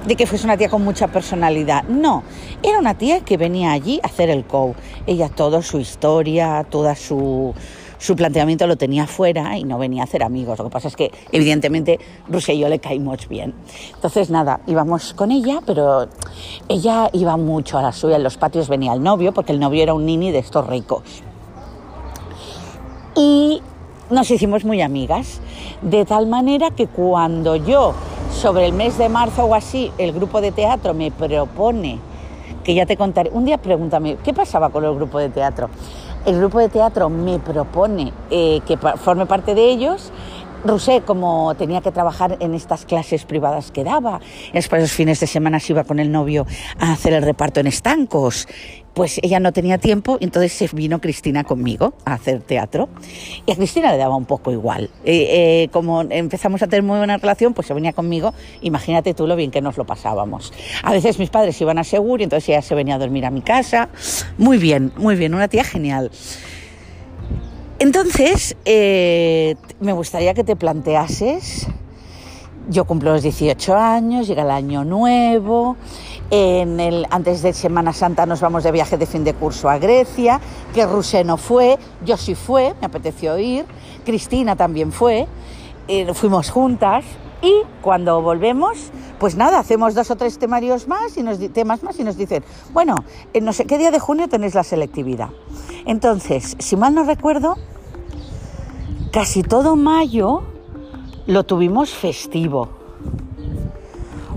de 0.07 0.17
que 0.17 0.27
fuese 0.27 0.45
una 0.45 0.57
tía 0.57 0.69
con 0.69 0.85
mucha 0.85 1.09
personalidad. 1.09 1.85
No, 1.85 2.23
era 2.63 2.79
una 2.79 2.97
tía 2.97 3.21
que 3.21 3.37
venía 3.37 3.73
allí 3.73 4.01
a 4.03 4.07
hacer 4.07 4.31
el 4.31 4.45
co. 4.45 4.75
Ella 5.07 5.29
toda 5.29 5.63
su 5.63 5.79
historia, 5.79 6.67
toda 6.69 6.95
su, 6.95 7.55
su 8.01 8.17
planteamiento 8.17 8.67
lo 8.67 8.77
tenía 8.77 9.07
fuera 9.07 9.59
y 9.59 9.65
no 9.65 9.79
venía 9.79 10.03
a 10.03 10.05
hacer 10.05 10.23
amigos. 10.23 10.59
Lo 10.59 10.65
que 10.65 10.71
pasa 10.71 10.89
es 10.89 10.97
que, 10.97 11.13
evidentemente, 11.33 12.01
Rusia 12.29 12.55
y 12.55 12.59
yo 12.59 12.69
le 12.69 12.79
caímos 12.79 13.29
bien. 13.29 13.55
Entonces, 13.95 14.31
nada, 14.31 14.61
íbamos 14.67 15.13
con 15.13 15.31
ella, 15.31 15.61
pero 15.67 16.09
ella 16.69 17.11
iba 17.13 17.37
mucho 17.37 17.79
a 17.79 17.83
la 17.83 17.93
suya. 17.93 18.17
En 18.17 18.23
los 18.23 18.39
patios 18.39 18.69
venía 18.71 18.95
el 18.95 19.03
novio, 19.03 19.33
porque 19.33 19.53
el 19.53 19.61
novio 19.61 19.83
era 19.83 19.93
un 19.93 20.07
nini 20.07 20.33
de 20.33 20.39
estos 20.39 20.67
ricos. 20.67 21.03
Y 23.15 23.61
nos 24.09 24.31
hicimos 24.31 24.65
muy 24.65 24.81
amigas, 24.81 25.43
de 25.83 26.07
tal 26.07 26.27
manera 26.27 26.71
que 26.71 26.87
cuando 26.87 27.55
yo 27.57 27.93
sobre 28.33 28.65
el 28.65 28.73
mes 28.73 28.97
de 28.97 29.11
marzo 29.11 29.45
o 29.45 29.55
así, 29.55 29.93
el 29.99 30.13
grupo 30.13 30.41
de 30.41 30.53
teatro 30.53 30.95
me 30.95 31.11
propone, 31.11 31.99
que 32.65 32.75
ya 32.75 32.87
te 32.87 32.97
contaré, 32.97 33.31
un 33.31 33.45
día 33.45 33.59
pregúntame, 33.59 34.17
¿qué 34.25 34.33
pasaba 34.33 34.71
con 34.71 34.85
el 34.85 34.95
grupo 34.95 35.19
de 35.19 35.29
teatro? 35.29 35.69
El 36.27 36.39
grupo 36.39 36.59
de 36.59 36.69
teatro 36.69 37.09
me 37.09 37.39
propone 37.39 38.13
eh, 38.31 38.61
que 38.67 38.77
forme 38.77 39.27
parte 39.27 39.55
de 39.55 39.71
ellos. 39.71 40.13
Rusé, 40.63 41.01
como 41.01 41.55
tenía 41.55 41.81
que 41.81 41.91
trabajar 41.91 42.37
en 42.41 42.53
estas 42.55 42.85
clases 42.85 43.25
privadas 43.25 43.71
que 43.71 43.83
daba, 43.83 44.21
después 44.53 44.83
los 44.83 44.93
fines 44.93 45.19
de 45.19 45.27
semana 45.27 45.59
se 45.59 45.73
iba 45.73 45.85
con 45.85 45.99
el 45.99 46.13
novio 46.13 46.47
a 46.79 46.93
hacer 46.93 47.15
el 47.15 47.23
reparto 47.23 47.61
en 47.61 47.67
estancos, 47.67 48.47
pues 48.95 49.21
ella 49.23 49.41
no 49.41 49.53
tenía 49.53 49.79
tiempo, 49.79 50.19
entonces 50.21 50.53
se 50.53 50.69
vino 50.75 51.01
Cristina 51.01 51.45
conmigo 51.45 51.95
a 52.05 52.15
hacer 52.15 52.41
teatro. 52.43 52.89
Y 53.47 53.53
a 53.53 53.57
Cristina 53.57 53.93
le 53.93 53.99
daba 53.99 54.17
un 54.17 54.25
poco 54.25 54.53
igual. 54.53 54.91
Eh, 55.05 55.63
eh, 55.65 55.69
como 55.73 56.03
empezamos 56.03 56.63
a 56.63 56.67
tener 56.67 56.83
muy 56.83 56.99
buena 56.99 57.17
relación, 57.17 57.55
pues 57.55 57.67
se 57.67 57.75
venía 57.75 57.93
conmigo. 57.93 58.35
Imagínate 58.63 59.15
tú 59.15 59.27
lo 59.27 59.37
bien 59.37 59.51
que 59.51 59.61
nos 59.61 59.77
lo 59.77 59.85
pasábamos. 59.85 60.53
A 60.83 60.93
veces 60.93 61.19
mis 61.19 61.31
padres 61.31 61.61
iban 61.61 61.79
a 61.79 61.85
Segur 61.85 62.21
y 62.21 62.25
entonces 62.25 62.49
ella 62.49 62.63
se 62.63 62.75
venía 62.75 62.97
a 62.97 62.99
dormir 62.99 63.25
a 63.27 63.31
mi 63.31 63.43
casa. 63.43 63.89
Muy 64.39 64.59
bien, 64.59 64.93
muy 64.97 65.17
bien, 65.17 65.35
una 65.35 65.49
tía 65.49 65.65
genial. 65.65 66.11
Entonces, 67.79 68.57
eh, 68.67 69.57
me 69.81 69.95
gustaría 69.95 70.35
que 70.35 70.45
te 70.45 70.55
planteases, 70.55 71.67
yo 72.69 72.85
cumplo 72.85 73.13
los 73.13 73.23
18 73.23 73.75
años, 73.75 74.29
llega 74.29 74.43
el 74.43 74.51
año 74.51 74.85
nuevo, 74.85 75.79
en 76.31 76.79
el, 76.79 77.07
antes 77.11 77.43
de 77.43 77.53
Semana 77.53 77.93
Santa 77.93 78.25
nos 78.25 78.41
vamos 78.41 78.63
de 78.63 78.71
viaje 78.71 78.97
de 78.97 79.07
fin 79.07 79.25
de 79.25 79.35
curso 79.35 79.69
a 79.69 79.79
Grecia, 79.79 80.41
que 80.73 80.87
Rusé 80.87 81.25
no 81.25 81.37
fue, 81.37 81.79
yo 82.05 82.17
sí 82.17 82.35
fue, 82.35 82.75
me 82.81 82.87
apeteció 82.87 83.37
ir, 83.39 83.67
Cristina 84.05 84.55
también 84.57 84.93
fue, 84.93 85.27
eh, 85.89 86.15
fuimos 86.15 86.51
juntas 86.51 87.05
y 87.43 87.63
cuando 87.83 88.23
volvemos, 88.23 88.91
pues 89.19 89.35
nada, 89.35 89.59
hacemos 89.59 89.95
dos 89.95 90.11
o 90.11 90.17
tres 90.17 90.39
temarios 90.39 90.87
más 90.87 91.17
y 91.17 91.23
nos, 91.23 91.39
temas 91.53 91.83
más 91.83 91.99
y 91.99 92.05
nos 92.05 92.17
dicen, 92.17 92.45
bueno, 92.73 92.95
en 93.33 93.45
no 93.45 93.53
sé 93.53 93.65
qué 93.65 93.79
día 93.79 93.91
de 93.91 93.99
junio 93.99 94.29
tenéis 94.29 94.55
la 94.55 94.63
selectividad. 94.63 95.31
Entonces, 95.85 96.57
si 96.59 96.77
mal 96.77 96.95
no 96.95 97.03
recuerdo, 97.05 97.57
casi 99.11 99.43
todo 99.43 99.75
mayo 99.75 100.43
lo 101.27 101.45
tuvimos 101.45 101.91
festivo. 101.91 102.80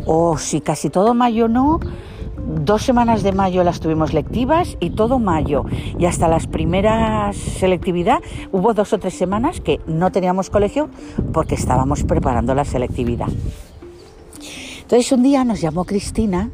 O 0.05 0.37
si 0.37 0.61
casi 0.61 0.89
todo 0.89 1.13
mayo 1.13 1.47
no, 1.47 1.79
dos 2.45 2.83
semanas 2.83 3.23
de 3.23 3.31
mayo 3.31 3.63
las 3.63 3.79
tuvimos 3.79 4.13
lectivas 4.13 4.77
y 4.79 4.91
todo 4.91 5.19
mayo 5.19 5.65
y 5.97 6.05
hasta 6.05 6.27
las 6.27 6.47
primeras 6.47 7.35
selectividad 7.35 8.19
hubo 8.51 8.73
dos 8.73 8.93
o 8.93 8.99
tres 8.99 9.13
semanas 9.13 9.61
que 9.61 9.79
no 9.87 10.11
teníamos 10.11 10.49
colegio 10.49 10.89
porque 11.31 11.55
estábamos 11.55 12.03
preparando 12.03 12.53
la 12.53 12.65
selectividad. 12.65 13.27
Entonces 14.81 15.11
un 15.11 15.23
día 15.23 15.43
nos 15.43 15.61
llamó 15.61 15.85
Cristina 15.85 16.49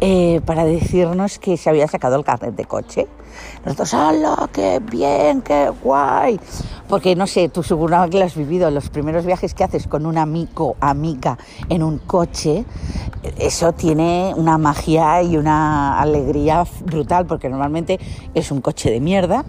eh, 0.00 0.40
para 0.44 0.64
decirnos 0.64 1.38
que 1.38 1.56
se 1.56 1.70
había 1.70 1.88
sacado 1.88 2.16
el 2.16 2.24
carnet 2.24 2.54
de 2.54 2.64
coche. 2.64 3.06
Nosotros, 3.64 3.94
¡hala! 3.94 4.48
¡Qué 4.52 4.80
bien! 4.80 5.42
¡Qué 5.42 5.70
guay! 5.82 6.40
Porque 6.88 7.16
no 7.16 7.26
sé, 7.26 7.48
tú 7.48 7.62
seguro 7.62 7.98
que 8.10 8.18
lo 8.18 8.24
has 8.24 8.36
vivido, 8.36 8.70
los 8.70 8.90
primeros 8.90 9.24
viajes 9.24 9.54
que 9.54 9.64
haces 9.64 9.86
con 9.86 10.04
un 10.06 10.18
amigo, 10.18 10.76
amiga 10.80 11.38
en 11.68 11.82
un 11.82 11.98
coche, 11.98 12.64
eso 13.38 13.72
tiene 13.72 14.32
una 14.36 14.58
magia 14.58 15.22
y 15.22 15.36
una 15.36 15.98
alegría 15.98 16.64
brutal, 16.84 17.26
porque 17.26 17.48
normalmente 17.48 17.98
es 18.34 18.50
un 18.50 18.60
coche 18.60 18.90
de 18.90 19.00
mierda, 19.00 19.44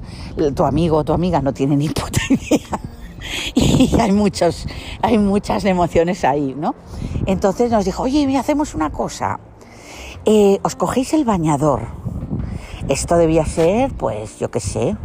tu 0.56 0.64
amigo 0.64 0.98
o 0.98 1.04
tu 1.04 1.14
amiga 1.14 1.42
no 1.42 1.54
tiene 1.54 1.76
ni 1.76 1.90
puta 1.90 2.22
y 3.56 4.00
hay, 4.00 4.12
muchos, 4.12 4.68
hay 5.02 5.18
muchas 5.18 5.66
emociones 5.66 6.24
ahí, 6.24 6.56
¿no? 6.58 6.76
Entonces 7.26 7.72
nos 7.72 7.86
dijo, 7.86 8.04
oye, 8.04 8.38
hacemos 8.38 8.76
una 8.76 8.92
cosa, 8.92 9.40
eh, 10.26 10.60
os 10.64 10.76
cogéis 10.76 11.14
el 11.14 11.26
bañador. 11.26 12.05
Esto 12.88 13.18
debía 13.18 13.46
ser, 13.46 13.92
pues, 13.94 14.38
yo 14.38 14.52
qué 14.52 14.60
sé, 14.60 14.96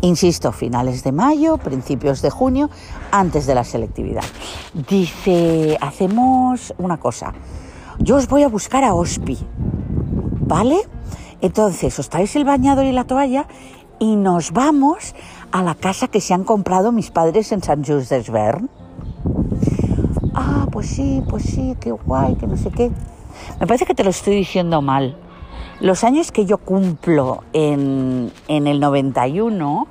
insisto, 0.00 0.52
finales 0.52 1.02
de 1.02 1.10
mayo, 1.10 1.58
principios 1.58 2.22
de 2.22 2.30
junio, 2.30 2.70
antes 3.10 3.46
de 3.46 3.54
la 3.56 3.64
selectividad. 3.64 4.22
Dice, 4.88 5.76
hacemos 5.80 6.72
una 6.78 6.98
cosa, 6.98 7.32
yo 7.98 8.16
os 8.16 8.28
voy 8.28 8.44
a 8.44 8.48
buscar 8.48 8.84
a 8.84 8.94
Ospi, 8.94 9.38
¿vale? 10.46 10.76
Entonces, 11.40 11.98
os 11.98 12.08
traéis 12.08 12.36
el 12.36 12.44
bañador 12.44 12.84
y 12.84 12.92
la 12.92 13.04
toalla 13.04 13.46
y 13.98 14.14
nos 14.14 14.52
vamos 14.52 15.14
a 15.50 15.62
la 15.62 15.74
casa 15.74 16.08
que 16.08 16.20
se 16.20 16.32
han 16.32 16.44
comprado 16.44 16.92
mis 16.92 17.10
padres 17.10 17.50
en 17.50 17.62
San 17.62 17.84
Just 17.84 18.10
Desvern. 18.10 18.70
Ah, 20.34 20.66
pues 20.70 20.88
sí, 20.88 21.22
pues 21.28 21.42
sí, 21.42 21.76
qué 21.80 21.90
guay, 21.90 22.36
que 22.36 22.46
no 22.46 22.56
sé 22.56 22.70
qué. 22.70 22.90
Me 23.58 23.66
parece 23.66 23.84
que 23.84 23.94
te 23.94 24.04
lo 24.04 24.10
estoy 24.10 24.36
diciendo 24.36 24.80
mal. 24.80 25.16
Los 25.84 26.02
años 26.02 26.32
que 26.32 26.46
yo 26.46 26.56
cumplo 26.56 27.44
en, 27.52 28.32
el 28.48 28.80
91 28.80 29.86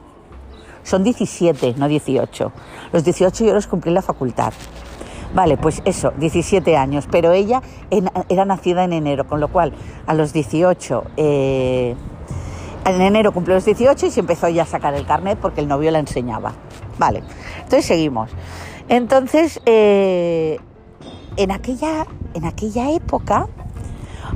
son 0.82 1.04
17, 1.04 1.76
no 1.78 1.88
18. 1.88 2.52
Los 2.92 3.04
18 3.04 3.46
yo 3.46 3.54
los 3.54 3.68
cumplí 3.68 3.90
en 3.90 3.94
la 3.94 4.02
facultad. 4.02 4.54
Vale, 5.36 5.56
pues 5.56 5.84
eso, 5.86 6.12
17 6.18 6.78
años, 6.78 7.08
pero 7.12 7.32
ella 7.32 7.62
era 8.28 8.44
nacida 8.44 8.84
en 8.86 8.94
enero, 8.94 9.28
con 9.28 9.40
lo 9.40 9.50
cual 9.50 9.72
a 10.08 10.16
los 10.16 10.34
18, 10.34 11.04
eh, 11.16 11.96
en 12.86 13.00
enero 13.00 13.32
cumplió 13.32 13.54
los 13.54 13.66
18 13.66 14.08
y 14.08 14.10
se 14.10 14.22
empezó 14.22 14.50
ya 14.50 14.64
a 14.64 14.66
sacar 14.66 14.96
el 14.96 15.06
carnet 15.06 15.38
porque 15.38 15.62
el 15.62 15.68
novio 15.68 15.92
la 15.92 16.00
enseñaba. 16.00 16.54
Vale, 16.98 17.22
entonces 17.58 17.86
seguimos. 17.86 18.32
Entonces, 18.90 19.62
eh, 19.68 20.58
en 21.38 21.52
aquella, 21.52 22.08
en 22.34 22.46
aquella 22.46 22.90
época, 22.90 23.48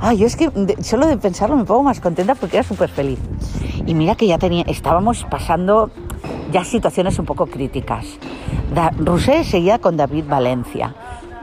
ay, 0.00 0.18
yo 0.18 0.26
es 0.26 0.36
que 0.36 0.50
solo 0.82 1.06
de 1.06 1.16
pensarlo 1.16 1.56
me 1.56 1.64
pongo 1.64 1.82
más 1.82 2.00
contenta 2.00 2.34
porque 2.34 2.58
era 2.58 2.66
súper 2.66 2.90
feliz. 2.90 3.18
Y 3.86 3.94
mira 3.94 4.14
que 4.14 4.26
ya 4.26 4.38
tenía, 4.38 4.64
estábamos 4.66 5.24
pasando 5.30 5.90
ya 6.52 6.64
situaciones 6.64 7.18
un 7.18 7.26
poco 7.26 7.46
críticas. 7.46 8.06
Da, 8.74 8.92
seguía 9.44 9.78
con 9.78 9.96
David 9.96 10.24
Valencia, 10.28 10.94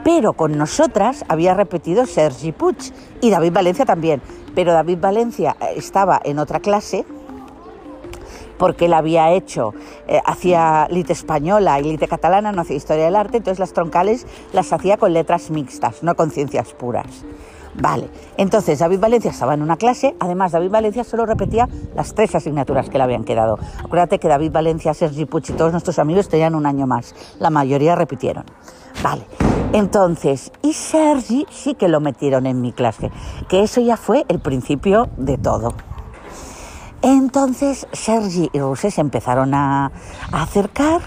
pero 0.04 0.34
con 0.34 0.58
nosotras 0.58 1.26
había 1.28 1.54
repetido 1.54 2.06
Sergi 2.06 2.52
Puig 2.52 2.78
y 3.22 3.30
David 3.30 3.54
Valencia 3.54 3.86
también. 3.86 4.22
Pero 4.54 4.74
David 4.74 5.00
Valencia 5.02 5.56
eh, 5.60 5.74
estaba 5.76 6.22
en 6.24 6.40
otra 6.40 6.60
clase 6.60 7.06
porque 8.58 8.86
él 8.86 8.94
había 8.94 9.34
hecho, 9.34 9.74
eh, 10.08 10.22
hacía 10.26 10.88
lite 10.90 11.12
española 11.12 11.78
y 11.80 11.84
lite 11.84 12.08
catalana, 12.08 12.54
no 12.54 12.62
hacía 12.62 12.78
historia 12.78 13.06
del 13.06 13.16
arte, 13.18 13.38
entonces 13.38 13.60
las 13.60 13.74
troncales 13.74 14.26
las 14.54 14.72
hacía 14.72 14.96
con 14.96 15.12
letras 15.14 15.50
mixtas, 15.50 16.04
no 16.04 16.16
con 16.16 16.32
ciencias 16.32 16.74
puras. 16.74 17.26
Vale, 17.78 18.10
entonces 18.38 18.80
David 18.80 19.00
Valencia 19.00 19.32
estaba 19.32 19.54
en 19.54 19.62
una 19.62 19.76
clase, 19.76 20.16
además 20.20 20.54
David 20.54 20.72
Valencia 20.72 21.04
solo 21.04 21.26
repetía 21.26 21.68
las 21.94 22.16
tres 22.16 22.34
asignaturas 22.34 22.90
que 22.90 22.98
le 22.98 23.04
habían 23.04 23.26
quedado. 23.26 23.60
Acuérdate 23.84 24.18
que 24.18 24.30
David 24.30 24.52
Valencia, 24.52 24.94
Sergi 24.94 25.26
Puig 25.26 25.44
y 25.50 25.54
todos 25.54 25.72
nuestros 25.72 26.00
amigos 26.00 26.30
tenían 26.30 26.56
un 26.56 26.66
año 26.66 26.88
más, 26.88 27.14
la 27.40 27.50
mayoría 27.50 27.96
repitieron. 27.96 28.46
Vale, 29.04 29.28
entonces, 29.74 30.54
y 30.62 30.72
Sergi 30.72 31.46
sí 31.52 31.76
que 31.76 31.90
lo 31.90 32.00
metieron 32.00 32.46
en 32.46 32.62
mi 32.62 32.72
clase, 32.72 33.12
que 33.50 33.62
eso 33.62 33.82
ya 33.82 33.98
fue 33.98 34.26
el 34.30 34.40
principio 34.40 35.10
de 35.18 35.38
todo. 35.38 35.74
Entonces 37.02 37.88
Sergi 37.92 38.50
y 38.52 38.60
Rousset 38.60 38.92
se 38.92 39.02
empezaron 39.02 39.54
a, 39.54 39.92
acercar. 40.32 41.02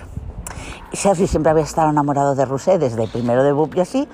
Sergi 0.93 1.27
siempre 1.27 1.51
había 1.51 1.65
estado 1.65 1.91
enamorado 1.91 2.35
de 2.35 2.45
Rousset 2.45 2.79
desde 2.79 3.09
primero 3.09 3.43
de 3.43 3.53
BUP 3.53 3.75
y 3.75 3.81
así, 3.81 4.09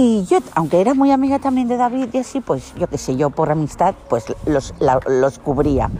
y 0.00 0.24
yo, 0.26 0.38
aunque 0.54 0.80
era 0.80 0.94
muy 0.94 1.10
amiga 1.10 1.40
también 1.40 1.66
de 1.66 1.76
David 1.76 2.10
y 2.12 2.18
así, 2.18 2.40
pues 2.40 2.72
yo 2.76 2.86
qué 2.86 2.96
sé, 2.96 3.16
yo 3.16 3.30
por 3.30 3.50
amistad, 3.50 3.96
pues 4.08 4.26
los, 4.46 4.72
los 5.08 5.40
cubría. 5.40 5.90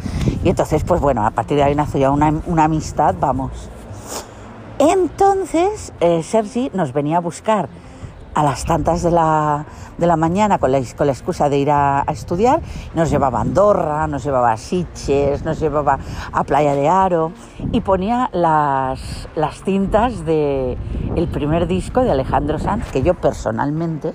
Y 0.44 0.50
entonces, 0.50 0.84
pues 0.84 1.00
bueno, 1.00 1.26
a 1.26 1.32
partir 1.32 1.56
de 1.56 1.64
ahí 1.64 1.74
nació 1.74 1.98
ya 1.98 2.10
una, 2.12 2.32
una 2.46 2.64
amistad, 2.64 3.16
vamos. 3.18 3.50
Entonces, 4.78 5.92
eh, 5.98 6.22
Sergi 6.22 6.70
nos 6.74 6.92
venía 6.92 7.16
a 7.16 7.20
buscar 7.20 7.68
a 8.38 8.42
las 8.44 8.64
tantas 8.64 9.02
de 9.02 9.10
la, 9.10 9.66
de 9.98 10.06
la 10.06 10.14
mañana 10.14 10.58
con 10.58 10.70
la, 10.70 10.80
con 10.96 11.08
la 11.08 11.12
excusa 11.12 11.48
de 11.48 11.58
ir 11.58 11.72
a, 11.72 12.04
estudiar. 12.08 12.60
Nos 12.94 13.10
llevaba 13.10 13.38
a 13.38 13.40
Andorra, 13.40 14.06
nos 14.06 14.22
llevaba 14.22 14.52
a 14.52 14.56
Sitges, 14.56 15.44
nos 15.44 15.58
llevaba 15.58 15.98
a 16.32 16.44
Playa 16.44 16.76
de 16.76 16.88
Aro 16.88 17.32
y 17.72 17.80
ponía 17.80 18.30
las, 18.32 19.28
las 19.34 19.60
cintas 19.64 20.24
del 20.24 20.78
el 21.16 21.26
primer 21.26 21.66
disco 21.66 22.04
de 22.04 22.12
Alejandro 22.12 22.60
Sanz, 22.60 22.88
que 22.92 23.02
yo 23.02 23.14
personalmente, 23.14 24.14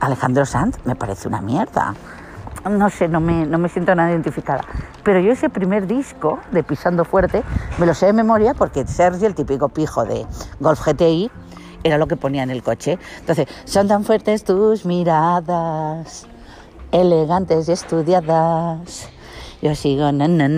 Alejandro 0.00 0.44
Sanz 0.44 0.76
me 0.84 0.94
parece 0.94 1.26
una 1.26 1.40
mierda. 1.40 1.94
No 2.70 2.90
sé, 2.90 3.08
no 3.08 3.20
me, 3.20 3.46
no 3.46 3.56
me 3.56 3.70
siento 3.70 3.94
nada 3.94 4.10
identificada. 4.10 4.60
Pero 5.02 5.18
yo 5.20 5.32
ese 5.32 5.48
primer 5.48 5.86
disco 5.86 6.40
de 6.52 6.62
Pisando 6.62 7.06
Fuerte 7.06 7.42
me 7.78 7.86
lo 7.86 7.94
sé 7.94 8.04
de 8.04 8.12
memoria 8.12 8.52
porque 8.52 8.86
Sergio, 8.86 9.26
el 9.26 9.34
típico 9.34 9.70
pijo 9.70 10.04
de 10.04 10.26
Golf 10.60 10.86
GTI, 10.86 11.30
era 11.84 11.98
lo 11.98 12.06
que 12.06 12.16
ponía 12.16 12.42
en 12.42 12.50
el 12.50 12.62
coche. 12.62 12.98
Entonces, 13.20 13.46
son 13.64 13.88
tan 13.88 14.04
fuertes 14.04 14.44
tus 14.44 14.84
miradas, 14.84 16.26
elegantes 16.92 17.68
y 17.68 17.72
estudiadas. 17.72 19.08
Yo 19.62 19.74
sigo, 19.74 20.10
na, 20.12 20.28
na, 20.28 20.48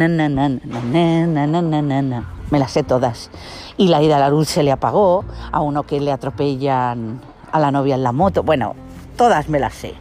me 2.51 2.59
las 2.59 2.71
sé 2.71 2.83
todas. 2.83 3.31
Y 3.77 3.89
la 3.89 4.03
ida 4.03 4.17
a 4.17 4.21
la 4.21 4.29
luz 4.29 4.49
se 4.49 4.63
le 4.63 4.71
apagó, 4.71 5.25
a 5.51 5.61
uno 5.61 5.85
que 5.85 6.01
le 6.01 6.13
atropellan 6.13 7.21
a 7.51 7.59
la 7.59 7.71
novia 7.71 7.95
en 7.97 8.03
la 8.03 8.13
moto. 8.13 8.43
Bueno, 8.43 8.75
todas 9.17 9.49
me 9.49 9.59
las 9.59 9.75
sé. 9.75 9.95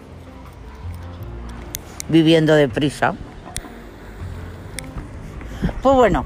Viviendo 2.10 2.54
deprisa. 2.54 3.16
Pues 5.82 5.96
bueno, 5.96 6.25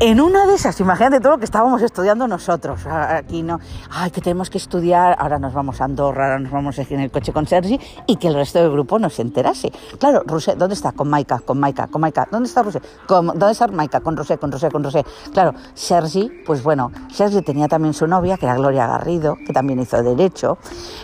en 0.00 0.20
una 0.20 0.46
de 0.46 0.54
esas, 0.54 0.78
imagínate 0.80 1.20
todo 1.20 1.32
lo 1.32 1.38
que 1.38 1.44
estábamos 1.44 1.82
estudiando 1.82 2.26
nosotros. 2.26 2.86
Aquí 2.86 3.42
no, 3.42 3.60
ay, 3.90 4.10
que 4.10 4.20
tenemos 4.20 4.50
que 4.50 4.58
estudiar, 4.58 5.16
ahora 5.18 5.38
nos 5.38 5.52
vamos 5.52 5.80
a 5.80 5.84
Andorra, 5.84 6.24
ahora 6.24 6.38
nos 6.38 6.50
vamos 6.50 6.78
en 6.78 7.00
el 7.00 7.10
coche 7.10 7.32
con 7.32 7.46
Sergi 7.46 7.78
y 8.06 8.16
que 8.16 8.28
el 8.28 8.34
resto 8.34 8.58
del 8.58 8.70
grupo 8.70 8.98
no 8.98 9.10
se 9.10 9.22
enterase. 9.22 9.72
Claro, 9.98 10.22
Rosé, 10.26 10.54
¿dónde 10.56 10.74
está? 10.74 10.92
Con 10.92 11.08
Maika, 11.08 11.38
con 11.40 11.60
Maika, 11.60 11.86
con 11.86 12.00
Maika. 12.00 12.26
¿Dónde 12.30 12.48
está? 12.48 12.64
Con, 13.06 13.26
¿Dónde 13.26 13.52
está 13.52 13.68
Maika? 13.68 14.00
Con 14.00 14.16
Rosé, 14.16 14.38
con 14.38 14.50
Rosé, 14.50 14.70
con 14.70 14.82
Rosé. 14.82 15.04
Claro, 15.32 15.54
Sergi, 15.74 16.30
pues 16.44 16.62
bueno, 16.62 16.90
Sergi 17.12 17.42
tenía 17.42 17.68
también 17.68 17.94
su 17.94 18.06
novia, 18.06 18.36
que 18.36 18.46
era 18.46 18.56
Gloria 18.56 18.86
Garrido, 18.86 19.36
que 19.46 19.52
también 19.52 19.80
hizo 19.80 20.02
Derecho, 20.02 20.58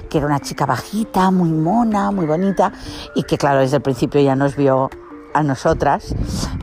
que 0.09 0.19
era 0.19 0.27
una 0.27 0.41
chica 0.41 0.67
bajita, 0.67 1.31
muy 1.31 1.51
mona, 1.51 2.11
muy 2.11 2.27
bonita 2.27 2.73
y 3.15 3.23
que, 3.23 3.39
claro, 3.39 3.61
desde 3.61 3.77
el 3.77 3.83
principio 3.83 4.21
ya 4.21 4.35
nos 4.35 4.57
vio 4.57 4.91
a 5.35 5.43
nosotras, 5.43 6.15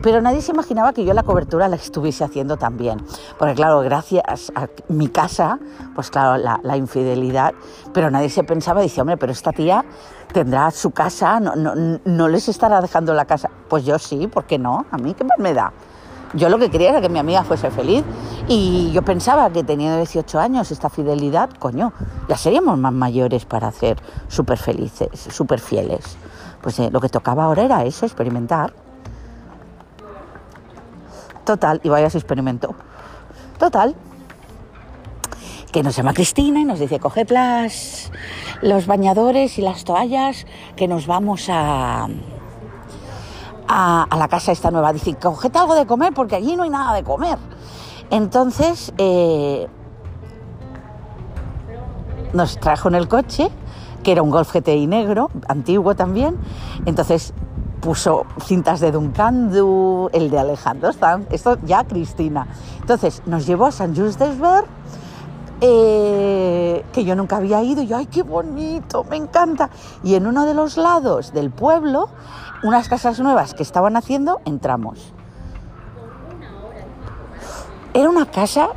pero 0.02 0.20
nadie 0.20 0.42
se 0.42 0.52
imaginaba 0.52 0.92
que 0.92 1.04
yo 1.04 1.14
la 1.14 1.22
cobertura 1.22 1.68
la 1.68 1.76
estuviese 1.76 2.24
haciendo 2.24 2.56
también. 2.56 3.04
Porque 3.38 3.54
claro, 3.54 3.80
gracias 3.80 4.52
a 4.54 4.68
mi 4.88 5.08
casa, 5.08 5.58
pues 5.94 6.10
claro, 6.10 6.36
la, 6.36 6.76
infidelidad, 6.76 7.54
pero 7.92 8.10
nadie 8.10 8.28
se 8.28 8.44
pensaba, 8.44 8.80
dice, 8.80 9.00
hombre, 9.00 9.16
pero 9.16 9.32
esta 9.32 9.52
tía 9.52 9.84
tendrá 10.32 10.70
su 10.70 10.90
casa, 10.90 11.40
no, 11.40 11.56
no, 11.56 11.98
no 12.04 12.28
les 12.28 12.48
estará 12.48 12.80
dejando 12.80 13.14
la 13.14 13.24
casa. 13.24 13.50
Pues 13.68 13.84
yo 13.84 13.98
sí, 13.98 14.26
¿por 14.26 14.44
qué 14.44 14.58
no? 14.58 14.84
A 14.90 14.98
mí 14.98 15.14
qué 15.14 15.24
más 15.24 15.38
me 15.38 15.54
da. 15.54 15.72
Yo 16.34 16.48
lo 16.48 16.58
que 16.58 16.70
quería 16.70 16.90
era 16.90 17.00
que 17.00 17.08
mi 17.08 17.18
amiga 17.18 17.44
fuese 17.44 17.70
feliz 17.70 18.04
y 18.48 18.90
yo 18.92 19.02
pensaba 19.02 19.48
que 19.50 19.62
teniendo 19.62 19.96
18 19.96 20.38
años 20.38 20.70
esta 20.70 20.90
fidelidad, 20.90 21.50
coño, 21.58 21.92
ya 22.28 22.36
seríamos 22.36 22.78
más 22.78 22.92
mayores 22.92 23.46
para 23.46 23.70
ser 23.70 23.98
súper 24.28 24.58
felices, 24.58 25.08
súper 25.30 25.60
fieles. 25.60 26.16
Pues 26.66 26.80
eh, 26.80 26.90
lo 26.90 27.00
que 27.00 27.08
tocaba 27.08 27.44
ahora 27.44 27.62
era 27.62 27.84
eso, 27.84 28.06
experimentar. 28.06 28.74
Total, 31.44 31.80
y 31.84 31.88
vaya 31.88 32.10
se 32.10 32.18
experimentó. 32.18 32.74
Total, 33.56 33.94
que 35.70 35.84
nos 35.84 35.94
llama 35.94 36.12
Cristina 36.12 36.58
y 36.58 36.64
nos 36.64 36.80
dice, 36.80 36.98
coged 36.98 37.30
las, 37.30 38.10
los 38.62 38.88
bañadores 38.88 39.60
y 39.60 39.62
las 39.62 39.84
toallas 39.84 40.44
que 40.74 40.88
nos 40.88 41.06
vamos 41.06 41.46
a, 41.50 42.08
a, 43.68 44.16
la 44.18 44.26
casa 44.26 44.50
esta 44.50 44.72
nueva. 44.72 44.92
Dice, 44.92 45.14
coged 45.14 45.54
algo 45.54 45.76
de 45.76 45.86
comer 45.86 46.14
porque 46.14 46.34
allí 46.34 46.56
no 46.56 46.64
hay 46.64 46.70
nada 46.70 46.94
de 46.94 47.04
comer. 47.04 47.38
Entonces, 48.10 48.92
eh, 48.98 49.68
nos 52.32 52.58
trajo 52.58 52.88
en 52.88 52.96
el 52.96 53.06
coche 53.06 53.52
que 54.06 54.12
era 54.12 54.22
un 54.22 54.30
Golf 54.30 54.54
GTI 54.54 54.86
negro, 54.86 55.32
antiguo 55.48 55.96
también. 55.96 56.36
Entonces 56.84 57.34
puso 57.80 58.24
cintas 58.40 58.78
de 58.78 58.92
Duncandu, 58.92 60.10
el 60.12 60.30
de 60.30 60.38
Alejandro 60.38 60.92
Sanz, 60.92 61.26
esto 61.32 61.58
ya 61.64 61.82
Cristina. 61.82 62.46
Entonces 62.80 63.20
nos 63.26 63.48
llevó 63.48 63.66
a 63.66 63.72
San 63.72 63.96
Just 63.96 64.20
Desvern, 64.20 64.66
eh, 65.60 66.84
que 66.92 67.04
yo 67.04 67.16
nunca 67.16 67.38
había 67.38 67.60
ido, 67.64 67.82
y 67.82 67.88
yo, 67.88 67.96
¡ay, 67.96 68.06
qué 68.06 68.22
bonito! 68.22 69.02
Me 69.10 69.16
encanta. 69.16 69.70
Y 70.04 70.14
en 70.14 70.28
uno 70.28 70.46
de 70.46 70.54
los 70.54 70.76
lados 70.76 71.32
del 71.32 71.50
pueblo, 71.50 72.08
unas 72.62 72.88
casas 72.88 73.18
nuevas 73.18 73.54
que 73.54 73.64
estaban 73.64 73.96
haciendo, 73.96 74.40
entramos. 74.44 75.12
Era 77.92 78.08
una 78.08 78.26
casa, 78.26 78.68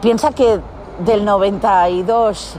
piensa 0.00 0.32
que 0.32 0.58
del 1.04 1.26
92 1.26 2.58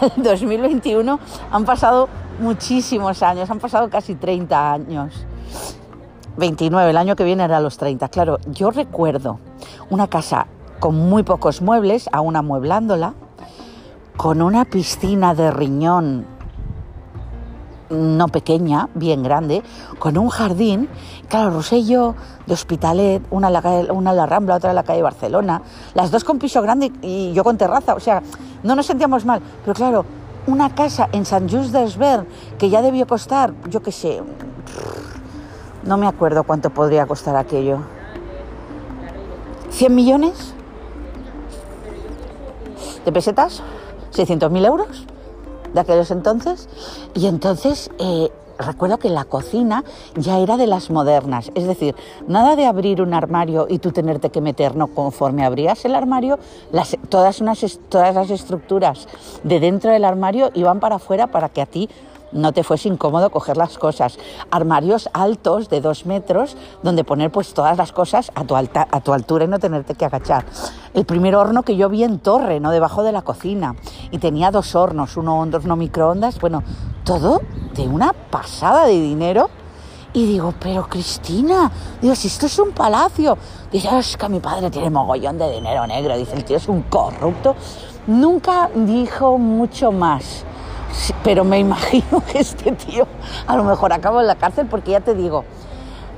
al 0.00 0.12
2021 0.22 1.18
han 1.50 1.64
pasado 1.64 2.08
muchísimos 2.40 3.22
años, 3.22 3.50
han 3.50 3.58
pasado 3.58 3.90
casi 3.90 4.14
30 4.14 4.72
años. 4.72 5.26
29, 6.36 6.90
el 6.90 6.96
año 6.96 7.16
que 7.16 7.24
viene 7.24 7.44
era 7.44 7.60
los 7.60 7.78
30. 7.78 8.08
Claro, 8.08 8.38
yo 8.46 8.70
recuerdo 8.70 9.38
una 9.90 10.06
casa 10.08 10.46
con 10.80 10.94
muy 10.94 11.22
pocos 11.22 11.62
muebles, 11.62 12.08
aún 12.12 12.36
amueblándola, 12.36 13.14
con 14.16 14.42
una 14.42 14.64
piscina 14.64 15.34
de 15.34 15.50
riñón 15.50 16.35
no 17.90 18.28
pequeña, 18.28 18.88
bien 18.94 19.22
grande, 19.22 19.62
con 19.98 20.18
un 20.18 20.28
jardín. 20.28 20.88
Claro, 21.28 21.50
Rosello 21.50 22.14
de 22.46 22.54
Hospitalet, 22.54 23.22
una 23.30 23.48
en, 23.48 24.04
la 24.04 24.26
Rambla, 24.26 24.56
otra 24.56 24.70
en 24.70 24.76
la 24.76 24.82
calle 24.82 25.02
Barcelona, 25.02 25.62
las 25.94 26.10
dos 26.10 26.24
con 26.24 26.38
piso 26.38 26.62
grande 26.62 26.92
y 27.02 27.32
yo 27.32 27.44
con 27.44 27.56
terraza, 27.56 27.94
o 27.94 28.00
sea, 28.00 28.22
no 28.62 28.74
nos 28.74 28.86
sentíamos 28.86 29.24
mal. 29.24 29.40
Pero 29.64 29.74
claro, 29.74 30.04
una 30.46 30.74
casa 30.74 31.08
en 31.12 31.24
San 31.24 31.48
Just 31.48 31.72
d'Esvern 31.72 32.26
que 32.58 32.70
ya 32.70 32.82
debió 32.82 33.06
costar, 33.06 33.52
yo 33.68 33.82
qué 33.82 33.92
sé, 33.92 34.22
no 35.84 35.96
me 35.96 36.06
acuerdo 36.06 36.44
cuánto 36.44 36.70
podría 36.70 37.06
costar 37.06 37.36
aquello. 37.36 37.78
¿100 39.70 39.90
millones 39.90 40.54
de 43.04 43.12
pesetas? 43.12 43.62
¿600.000 44.12 44.66
euros? 44.66 45.06
De 45.76 45.80
aquellos 45.82 46.10
entonces. 46.10 46.68
Y 47.14 47.26
entonces 47.26 47.90
eh, 47.98 48.30
recuerdo 48.58 48.98
que 48.98 49.10
la 49.10 49.24
cocina 49.24 49.84
ya 50.16 50.38
era 50.38 50.56
de 50.56 50.66
las 50.66 50.90
modernas, 50.90 51.52
es 51.54 51.66
decir, 51.66 51.94
nada 52.26 52.56
de 52.56 52.66
abrir 52.66 53.02
un 53.02 53.14
armario 53.14 53.66
y 53.68 53.78
tú 53.78 53.92
tenerte 53.92 54.30
que 54.30 54.40
meter, 54.40 54.74
no, 54.74 54.88
conforme 54.88 55.44
abrías 55.44 55.84
el 55.84 55.94
armario, 55.94 56.38
todas, 57.08 57.40
unas, 57.40 57.78
todas 57.88 58.14
las 58.14 58.30
estructuras 58.30 59.06
de 59.44 59.60
dentro 59.60 59.90
del 59.90 60.04
armario 60.04 60.50
iban 60.54 60.80
para 60.80 60.96
afuera 60.96 61.26
para 61.28 61.50
que 61.50 61.60
a 61.60 61.66
ti 61.66 61.88
no 62.32 62.52
te 62.52 62.64
fuese 62.64 62.88
incómodo 62.88 63.30
coger 63.30 63.56
las 63.56 63.78
cosas. 63.78 64.18
Armarios 64.50 65.08
altos 65.12 65.68
de 65.68 65.80
dos 65.80 66.06
metros 66.06 66.56
donde 66.82 67.04
poner 67.04 67.30
pues 67.30 67.54
todas 67.54 67.76
las 67.76 67.92
cosas 67.92 68.30
a 68.34 68.44
tu, 68.44 68.56
alta, 68.56 68.86
a 68.90 69.00
tu 69.00 69.12
altura 69.12 69.44
y 69.44 69.48
no 69.48 69.58
tenerte 69.58 69.94
que 69.94 70.04
agachar. 70.04 70.44
El 70.94 71.04
primer 71.04 71.36
horno 71.36 71.62
que 71.62 71.76
yo 71.76 71.88
vi 71.88 72.04
en 72.04 72.18
torre, 72.18 72.60
no 72.60 72.70
debajo 72.70 73.02
de 73.02 73.12
la 73.12 73.22
cocina. 73.22 73.76
Y 74.10 74.18
tenía 74.18 74.50
dos 74.50 74.74
hornos, 74.74 75.16
uno 75.16 75.40
horno 75.40 75.76
microondas, 75.76 76.40
bueno, 76.40 76.62
todo 77.04 77.40
de 77.74 77.86
una 77.86 78.12
pasada 78.12 78.86
de 78.86 79.00
dinero. 79.00 79.50
Y 80.12 80.26
digo, 80.26 80.54
pero 80.58 80.88
Cristina, 80.88 81.70
digo, 82.00 82.14
si 82.14 82.28
esto 82.28 82.46
es 82.46 82.58
un 82.58 82.72
palacio. 82.72 83.36
Dice, 83.70 83.98
es 83.98 84.16
que 84.16 84.28
mi 84.28 84.40
padre 84.40 84.70
tiene 84.70 84.88
mogollón 84.88 85.36
de 85.36 85.52
dinero 85.52 85.86
negro. 85.86 86.16
Dice, 86.16 86.34
el 86.34 86.44
tío 86.44 86.56
es 86.56 86.68
un 86.68 86.82
corrupto. 86.82 87.54
Nunca 88.06 88.70
dijo 88.74 89.36
mucho 89.36 89.92
más 89.92 90.44
pero 91.22 91.44
me 91.44 91.58
imagino 91.58 92.22
que 92.30 92.38
este 92.38 92.72
tío 92.72 93.06
a 93.46 93.56
lo 93.56 93.64
mejor 93.64 93.92
acaba 93.92 94.20
en 94.20 94.26
la 94.26 94.36
cárcel 94.36 94.66
porque 94.66 94.92
ya 94.92 95.00
te 95.00 95.14
digo, 95.14 95.44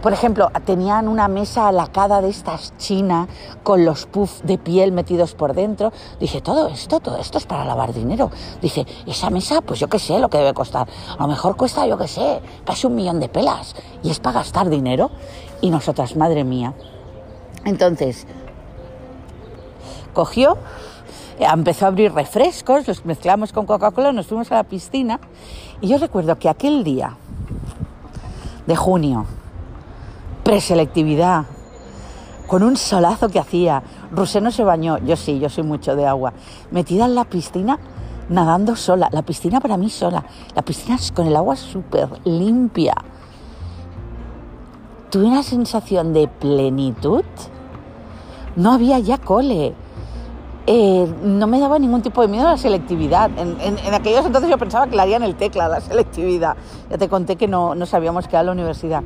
por 0.02 0.12
ejemplo, 0.12 0.48
tenían 0.64 1.08
una 1.08 1.26
mesa 1.26 1.66
alacada 1.66 2.20
de 2.20 2.28
estas 2.28 2.72
china 2.76 3.26
con 3.64 3.84
los 3.84 4.06
puffs 4.06 4.42
de 4.44 4.56
piel 4.56 4.92
metidos 4.92 5.34
por 5.34 5.54
dentro. 5.54 5.92
Dije, 6.20 6.40
todo 6.40 6.68
esto, 6.68 7.00
todo 7.00 7.16
esto 7.18 7.38
es 7.38 7.46
para 7.46 7.64
lavar 7.64 7.92
dinero. 7.92 8.30
Dice, 8.62 8.86
esa 9.06 9.28
mesa, 9.30 9.60
pues 9.60 9.80
yo 9.80 9.88
qué 9.88 9.98
sé 9.98 10.20
lo 10.20 10.28
que 10.28 10.38
debe 10.38 10.54
costar. 10.54 10.86
A 11.18 11.22
lo 11.22 11.28
mejor 11.28 11.56
cuesta, 11.56 11.84
yo 11.84 11.98
qué 11.98 12.06
sé, 12.06 12.40
casi 12.64 12.86
un 12.86 12.94
millón 12.94 13.18
de 13.18 13.28
pelas. 13.28 13.74
Y 14.04 14.10
es 14.10 14.20
para 14.20 14.38
gastar 14.38 14.68
dinero. 14.68 15.10
Y 15.60 15.70
nosotras, 15.70 16.14
madre 16.14 16.44
mía. 16.44 16.74
Entonces, 17.64 18.24
cogió, 20.14 20.58
empezó 21.38 21.84
a 21.84 21.88
abrir 21.88 22.12
refrescos, 22.12 22.86
los 22.86 23.04
mezclamos 23.04 23.52
con 23.52 23.66
Coca-Cola, 23.66 24.12
nos 24.12 24.26
fuimos 24.26 24.50
a 24.52 24.56
la 24.56 24.64
piscina. 24.64 25.20
Y 25.80 25.88
yo 25.88 25.98
recuerdo 25.98 26.38
que 26.38 26.48
aquel 26.48 26.84
día 26.84 27.16
de 28.66 28.76
junio, 28.76 29.24
preselectividad, 30.44 31.46
con 32.48 32.62
un 32.62 32.76
solazo 32.76 33.28
que 33.28 33.38
hacía. 33.38 33.82
Rusé 34.10 34.40
no 34.40 34.50
se 34.50 34.64
bañó, 34.64 34.98
yo 34.98 35.16
sí, 35.16 35.38
yo 35.38 35.48
soy 35.48 35.62
mucho 35.62 35.94
de 35.94 36.06
agua. 36.06 36.32
Metida 36.70 37.04
en 37.04 37.14
la 37.14 37.24
piscina, 37.24 37.78
nadando 38.28 38.74
sola. 38.74 39.08
La 39.12 39.22
piscina 39.22 39.60
para 39.60 39.76
mí 39.76 39.90
sola. 39.90 40.24
La 40.56 40.62
piscina 40.62 40.96
con 41.14 41.26
el 41.26 41.36
agua 41.36 41.54
súper 41.54 42.08
limpia. 42.24 42.94
Tuve 45.10 45.26
una 45.26 45.42
sensación 45.42 46.12
de 46.12 46.26
plenitud. 46.26 47.24
No 48.56 48.72
había 48.72 48.98
ya 48.98 49.18
cole. 49.18 49.74
Eh, 50.70 51.10
no 51.22 51.46
me 51.46 51.58
daba 51.60 51.78
ningún 51.78 52.02
tipo 52.02 52.20
de 52.20 52.28
miedo 52.28 52.46
a 52.46 52.50
la 52.50 52.58
selectividad. 52.58 53.30
En, 53.38 53.94
aquellos 53.94 54.26
entonces 54.26 54.50
yo 54.50 54.58
pensaba 54.58 54.86
que 54.86 54.96
la 54.96 55.04
harían 55.04 55.22
el 55.22 55.34
tecla, 55.34 55.66
la 55.66 55.80
selectividad. 55.80 56.58
Ya 56.90 56.98
te 56.98 57.08
conté 57.08 57.36
que 57.36 57.48
no, 57.48 57.74
sabíamos 57.86 58.28
qué 58.28 58.36
era 58.36 58.42
la 58.42 58.52
universidad. 58.52 59.02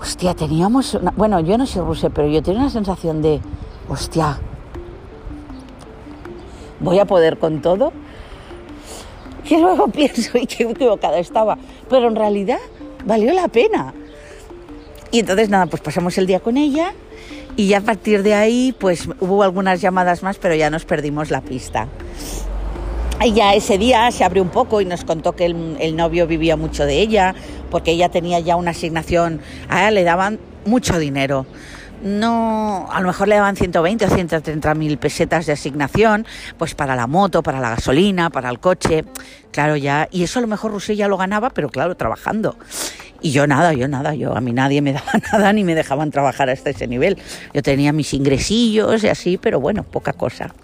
Hostia, 0.00 0.34
teníamos. 0.34 1.00
bueno, 1.16 1.40
yo 1.40 1.58
no 1.58 1.66
sé 1.66 1.80
rusé, 1.80 2.10
pero 2.10 2.28
yo 2.28 2.44
tenía 2.44 2.60
una 2.60 2.70
sensación 2.70 3.22
de. 3.22 3.40
Hostia. 3.88 4.38
¿Voy 6.78 7.00
a 7.00 7.06
poder 7.06 7.40
con 7.40 7.60
todo? 7.60 7.92
Y 9.50 9.56
luego 9.56 9.88
pienso, 9.92 10.38
y 10.38 10.46
qué 10.46 10.62
equivocada 10.62 11.18
estaba. 11.18 11.58
Pero 11.90 12.06
en 12.06 12.14
realidad 12.14 12.60
valió 13.04 13.32
la 13.32 13.48
pena. 13.48 13.94
Y 15.10 15.18
entonces 15.20 15.48
nada, 15.48 15.66
pues 15.66 15.82
pasamos 15.82 16.16
el 16.18 16.28
día 16.28 16.38
con 16.38 16.56
ella 16.56 16.92
y 17.56 17.68
ya 17.68 17.78
a 17.78 17.80
partir 17.80 18.22
de 18.22 18.34
ahí 18.34 18.74
pues 18.78 19.08
hubo 19.20 19.42
algunas 19.42 19.80
llamadas 19.80 20.22
más, 20.22 20.38
pero 20.38 20.54
ya 20.54 20.70
nos 20.70 20.84
perdimos 20.84 21.30
la 21.30 21.40
pista. 21.40 21.88
Ella 23.20 23.54
ese 23.54 23.78
día 23.78 24.10
se 24.10 24.24
abrió 24.24 24.42
un 24.42 24.50
poco 24.50 24.82
y 24.82 24.84
nos 24.84 25.04
contó 25.04 25.34
que 25.34 25.46
el, 25.46 25.96
novio 25.96 26.26
vivía 26.26 26.56
mucho 26.56 26.84
de 26.84 27.00
ella, 27.00 27.34
porque 27.70 27.92
ella 27.92 28.10
tenía 28.10 28.40
ya 28.40 28.56
una 28.56 28.72
asignación, 28.72 29.40
a 29.70 29.80
ella 29.80 29.90
le 29.90 30.04
daban 30.04 30.38
mucho 30.66 30.98
dinero. 30.98 31.46
No, 32.02 32.86
a 32.92 33.00
lo 33.00 33.06
mejor 33.06 33.28
le 33.28 33.36
daban 33.36 33.56
120 33.56 34.04
o 34.04 34.10
130 34.10 34.74
mil 34.74 34.98
pesetas 34.98 35.46
de 35.46 35.54
asignación, 35.54 36.26
pues 36.58 36.74
para 36.74 36.94
la 36.94 37.06
moto, 37.06 37.42
para 37.42 37.58
la 37.58 37.70
gasolina, 37.70 38.28
para 38.28 38.50
el 38.50 38.60
coche, 38.60 39.06
claro 39.50 39.76
ya, 39.76 40.06
y 40.10 40.22
eso 40.22 40.38
a 40.38 40.42
lo 40.42 40.48
mejor 40.48 40.72
Rusé 40.72 40.94
ya 40.94 41.08
lo 41.08 41.16
ganaba, 41.16 41.48
pero 41.48 41.70
claro, 41.70 41.96
trabajando. 41.96 42.56
Y 43.20 43.30
yo 43.32 43.46
nada, 43.46 43.72
yo 43.72 43.88
nada, 43.88 44.14
yo 44.14 44.36
a 44.36 44.40
mí 44.40 44.52
nadie 44.52 44.82
me 44.82 44.92
daba 44.94 45.12
nada 45.32 45.52
ni 45.52 45.64
me 45.64 45.74
dejaban 45.74 46.10
trabajar 46.10 46.50
hasta 46.50 46.70
ese 46.70 46.86
nivel. 46.86 47.18
Yo 47.54 47.62
tenía 47.62 47.92
mis 47.92 48.12
ingresillos 48.14 49.04
y 49.04 49.08
así, 49.08 49.36
pero 49.38 49.60
bueno, 49.60 49.82
poca 49.82 50.12
cosa. 50.12 50.54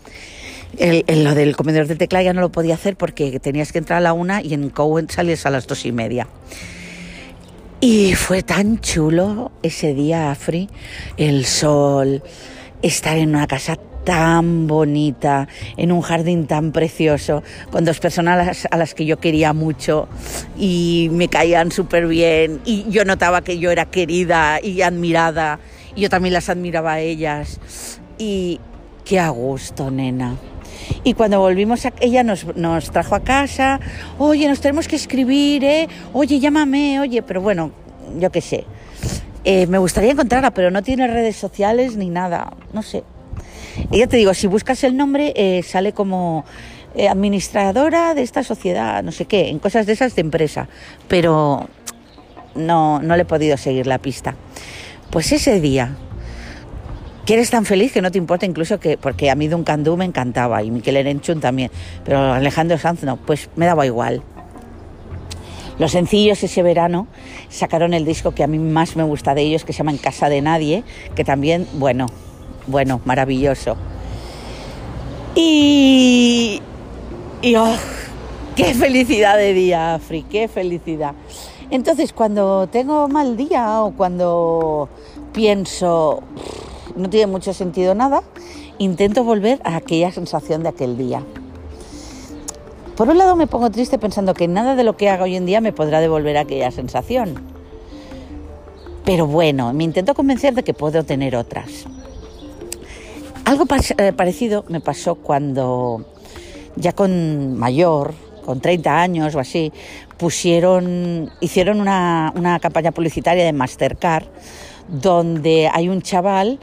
El, 0.79 1.05
lo 1.25 1.35
del 1.35 1.55
comedor 1.55 1.87
de 1.87 1.97
tecla 1.97 2.23
ya 2.23 2.33
no 2.33 2.41
lo 2.41 2.51
podía 2.51 2.75
hacer 2.75 2.97
porque 2.97 3.39
tenías 3.41 3.73
que 3.73 3.79
entrar 3.79 3.99
a 3.99 4.01
la 4.01 4.15
una 4.15 4.43
y 4.43 4.55
en 4.55 4.71
Cowen 4.71 5.09
salías 5.11 5.45
a 5.45 5.51
las 5.51 5.67
dos 5.67 5.85
y 5.85 5.93
media. 5.93 6.27
Y 7.81 8.15
fue 8.15 8.43
tan 8.43 8.81
chulo 8.81 9.51
ese 9.63 9.93
día, 9.93 10.31
Afri, 10.31 10.71
el 11.17 11.45
sol, 11.45 12.23
estar 12.81 13.19
en 13.19 13.31
una 13.31 13.47
casa 13.47 13.77
tan 14.05 14.67
bonita, 14.67 15.49
en 15.77 15.93
un 15.93 16.01
jardín 16.01 16.47
tan 16.47 16.73
precioso, 16.73 17.43
con 17.71 17.85
dos 17.85 18.01
personas 18.01 18.67
a 18.71 18.77
las, 18.77 18.95
que 18.95 19.07
yo 19.07 19.19
quería 19.19 19.53
mucho 19.53 20.09
y 20.59 21.09
me 21.13 21.29
caían 21.29 21.71
súper 21.71 22.07
bien 22.07 22.61
y 22.65 22.85
yo 22.91 23.05
notaba 23.05 23.43
que 23.43 23.59
yo 23.59 23.71
era 23.71 23.87
querida 23.87 24.61
y 24.63 24.83
admirada 24.83 25.61
y 25.95 26.03
yo 26.03 26.11
también 26.11 26.33
las 26.33 26.49
admiraba 26.49 26.95
a 26.95 27.01
ellas. 27.01 27.61
Y 28.19 28.61
qué 29.05 29.19
a 29.19 29.31
gusto, 29.31 29.91
nena. 29.91 30.37
Y 31.05 31.15
cuando 31.15 31.41
volvimos, 31.41 31.87
a, 31.87 31.93
ella 32.01 32.23
nos, 32.23 32.57
nos 32.57 32.91
trajo 32.91 33.15
a 33.15 33.21
casa, 33.21 33.81
oye, 34.19 34.49
nos 34.49 34.61
tenemos 34.61 34.89
que 34.89 34.97
escribir, 34.97 35.65
¿eh? 35.65 35.89
Oye, 36.13 36.41
llámame, 36.41 37.01
oye, 37.01 37.23
pero 37.23 37.41
bueno, 37.41 37.73
yo 38.19 38.31
qué 38.31 38.41
sé. 38.41 38.65
Eh, 39.45 39.67
me 39.67 39.79
gustaría 39.79 40.13
encontrarla, 40.13 40.53
pero 40.53 40.71
no 40.71 40.83
tiene 40.83 41.07
redes 41.09 41.37
sociales 41.37 41.97
ni 41.97 42.11
nada, 42.11 42.53
no 42.73 42.83
sé. 42.83 43.03
Y 43.91 43.99
ya 43.99 44.07
te 44.07 44.17
digo, 44.17 44.35
si 44.35 44.47
buscas 44.47 44.85
el 44.85 44.97
nombre, 44.97 45.33
eh, 45.37 45.63
sale 45.63 45.93
como 45.93 46.45
eh, 46.95 47.09
administradora 47.09 48.15
de 48.15 48.23
esta 48.23 48.43
sociedad, 48.43 49.03
no 49.03 49.13
sé 49.13 49.25
qué, 49.25 49.49
en 49.49 49.59
cosas 49.59 49.87
de 49.87 49.93
esas 49.93 50.15
de 50.15 50.21
empresa, 50.21 50.69
pero 51.09 51.69
no, 52.55 53.01
no 53.01 53.17
le 53.17 53.23
he 53.23 53.27
podido 53.27 53.57
seguir 53.57 53.87
la 53.87 53.99
pista. 53.99 54.35
Pues 55.11 55.33
ese 55.33 55.61
día, 55.61 55.97
que 57.27 57.35
eres 57.35 57.51
tan 57.51 57.65
feliz 57.65 57.93
que 57.93 58.03
no 58.03 58.11
te 58.11 58.19
importa 58.19 58.47
incluso 58.47 58.81
que, 58.81 58.99
porque 58.99 59.31
a 59.31 59.35
mí 59.35 59.49
Duncan 59.49 59.85
Du 59.85 59.97
me 59.97 60.05
encantaba 60.05 60.63
y 60.63 60.71
Miquel 60.71 60.97
Erenchun 60.97 61.41
también, 61.41 61.71
pero 62.05 62.33
Alejandro 62.33 62.79
Sanz 62.79 63.03
no, 63.05 63.17
pues 63.17 63.49
me 63.57 63.67
daba 63.67 63.87
igual. 63.87 64.23
Los 65.79 65.93
sencillos 65.93 66.43
ese 66.43 66.63
verano 66.63 67.07
sacaron 67.49 67.95
el 67.95 68.05
disco 68.05 68.33
que 68.33 68.45
a 68.45 68.47
mí 68.47 68.59
más 68.59 68.97
me 68.97 69.03
gusta 69.03 69.35
de 69.35 69.43
ellos, 69.43 69.65
que 69.65 69.73
se 69.73 69.79
llama 69.79 69.93
En 69.93 69.99
Casa 69.99 70.29
de 70.29 70.43
Nadie, 70.43 70.85
que 71.15 71.25
también, 71.25 71.67
bueno, 71.75 72.07
bueno, 72.67 73.01
maravilloso. 73.05 73.77
Y... 75.35 76.61
oh, 77.57 77.75
¡Qué 78.57 78.75
felicidad 78.75 79.39
de 79.39 79.55
día, 79.55 79.95
Afri! 79.95 80.23
¡Qué 80.25 80.47
felicidad! 80.49 81.15
Entonces, 81.71 82.13
cuando 82.13 82.67
tengo 82.67 83.09
mal 83.09 83.37
día 83.37 83.83
o 83.83 83.93
cuando 83.93 84.91
pienso 85.33 86.23
no 86.97 87.09
tiene 87.09 87.27
mucho 87.27 87.55
sentido 87.55 87.95
nada, 87.95 88.23
intento 88.77 89.25
volver 89.25 89.61
a 89.65 89.77
aquella 89.77 90.13
sensación 90.13 90.63
de 90.63 90.69
aquel 90.69 90.99
día. 90.99 91.23
Por 92.97 93.09
un 93.09 93.17
lado 93.17 93.37
me 93.37 93.47
pongo 93.47 93.71
triste 93.71 93.99
pensando 93.99 94.35
que 94.35 94.49
nada 94.49 94.75
de 94.75 94.85
lo 94.85 94.97
que 94.99 95.09
haga 95.09 95.25
hoy 95.25 95.37
en 95.37 95.47
día 95.47 95.63
me 95.63 95.73
podrá 95.73 96.01
devolver 96.01 96.37
aquella 96.37 96.71
sensación. 96.71 97.43
Pero 99.05 99.27
bueno, 99.27 99.73
me 99.73 99.85
intento 99.85 100.15
convencer 100.15 100.55
de 100.55 100.63
que 100.63 100.75
puedo 100.75 101.03
tener 101.05 101.35
otras. 101.35 101.87
Algo 103.45 103.67
eh, 103.99 104.13
parecido 104.13 104.65
me 104.69 104.81
pasó 104.81 105.17
cuando 105.17 106.05
ya 106.77 106.93
con 106.93 107.59
mayor, 107.59 108.15
con 108.45 108.61
30 108.61 109.01
años 109.03 109.35
o 109.35 109.41
así, 109.41 109.73
pusieron, 110.17 111.31
hicieron 111.41 111.81
una, 111.81 112.33
una 112.37 112.61
campaña 112.61 112.93
publicitaria 112.93 113.45
de 113.45 113.53
Mastercard 113.53 114.25
donde 114.89 115.71
hay 115.73 115.89
un 115.89 116.03
chaval 116.03 116.59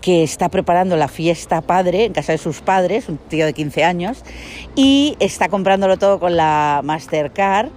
que 0.00 0.22
está 0.22 0.48
preparando 0.48 0.96
la 0.96 1.08
fiesta 1.08 1.60
padre 1.60 2.04
en 2.04 2.12
casa 2.12 2.32
de 2.32 2.38
sus 2.38 2.60
padres, 2.60 3.08
un 3.08 3.16
tío 3.16 3.46
de 3.46 3.52
15 3.52 3.84
años, 3.84 4.22
y 4.74 5.16
está 5.20 5.48
comprándolo 5.48 5.98
todo 5.98 6.18
con 6.18 6.36
la 6.36 6.80
Mastercard 6.84 7.68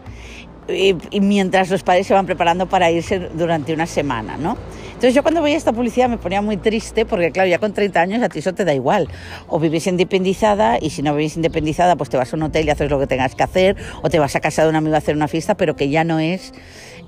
y, 0.68 1.22
mientras 1.22 1.70
los 1.70 1.84
padres 1.84 2.08
se 2.08 2.14
van 2.14 2.26
preparando 2.26 2.68
para 2.68 2.92
irse 2.92 3.20
durante 3.34 3.74
una 3.74 3.86
semana, 3.86 4.38
¿no? 4.38 4.58
Entonces 4.98 5.14
yo 5.14 5.22
cuando 5.22 5.44
veía 5.44 5.56
esta 5.56 5.74
publicidad 5.74 6.10
me 6.10 6.18
ponía 6.18 6.42
muy 6.42 6.58
triste 6.58 7.06
porque 7.06 7.32
claro, 7.32 7.48
ya 7.48 7.60
con 7.60 7.72
30 7.72 8.02
años 8.02 8.24
a 8.24 8.30
ti 8.30 8.40
eso 8.40 8.56
te 8.56 8.66
da 8.66 8.74
igual. 8.74 9.08
O 9.48 9.60
vivís 9.60 9.86
independizada 9.86 10.80
y 10.82 10.90
si 10.90 11.04
no 11.04 11.14
vivís 11.14 11.36
independizada 11.36 11.96
pues 11.96 12.10
te 12.10 12.18
vas 12.18 12.34
a 12.34 12.36
un 12.36 12.42
hotel 12.42 12.66
y 12.66 12.72
haces 12.72 12.90
lo 12.90 13.00
que 13.00 13.06
tengas 13.06 13.36
que 13.36 13.44
hacer 13.44 13.76
o 14.02 14.10
te 14.10 14.18
vas 14.18 14.36
a 14.36 14.40
casa 14.40 14.64
de 14.64 14.70
un 14.70 14.76
amigo 14.76 14.96
a 14.96 14.98
hacer 14.98 15.16
una 15.16 15.28
fiesta, 15.28 15.56
pero 15.56 15.76
que 15.76 15.90
ya 15.90 16.04
no 16.04 16.18
es 16.18 16.52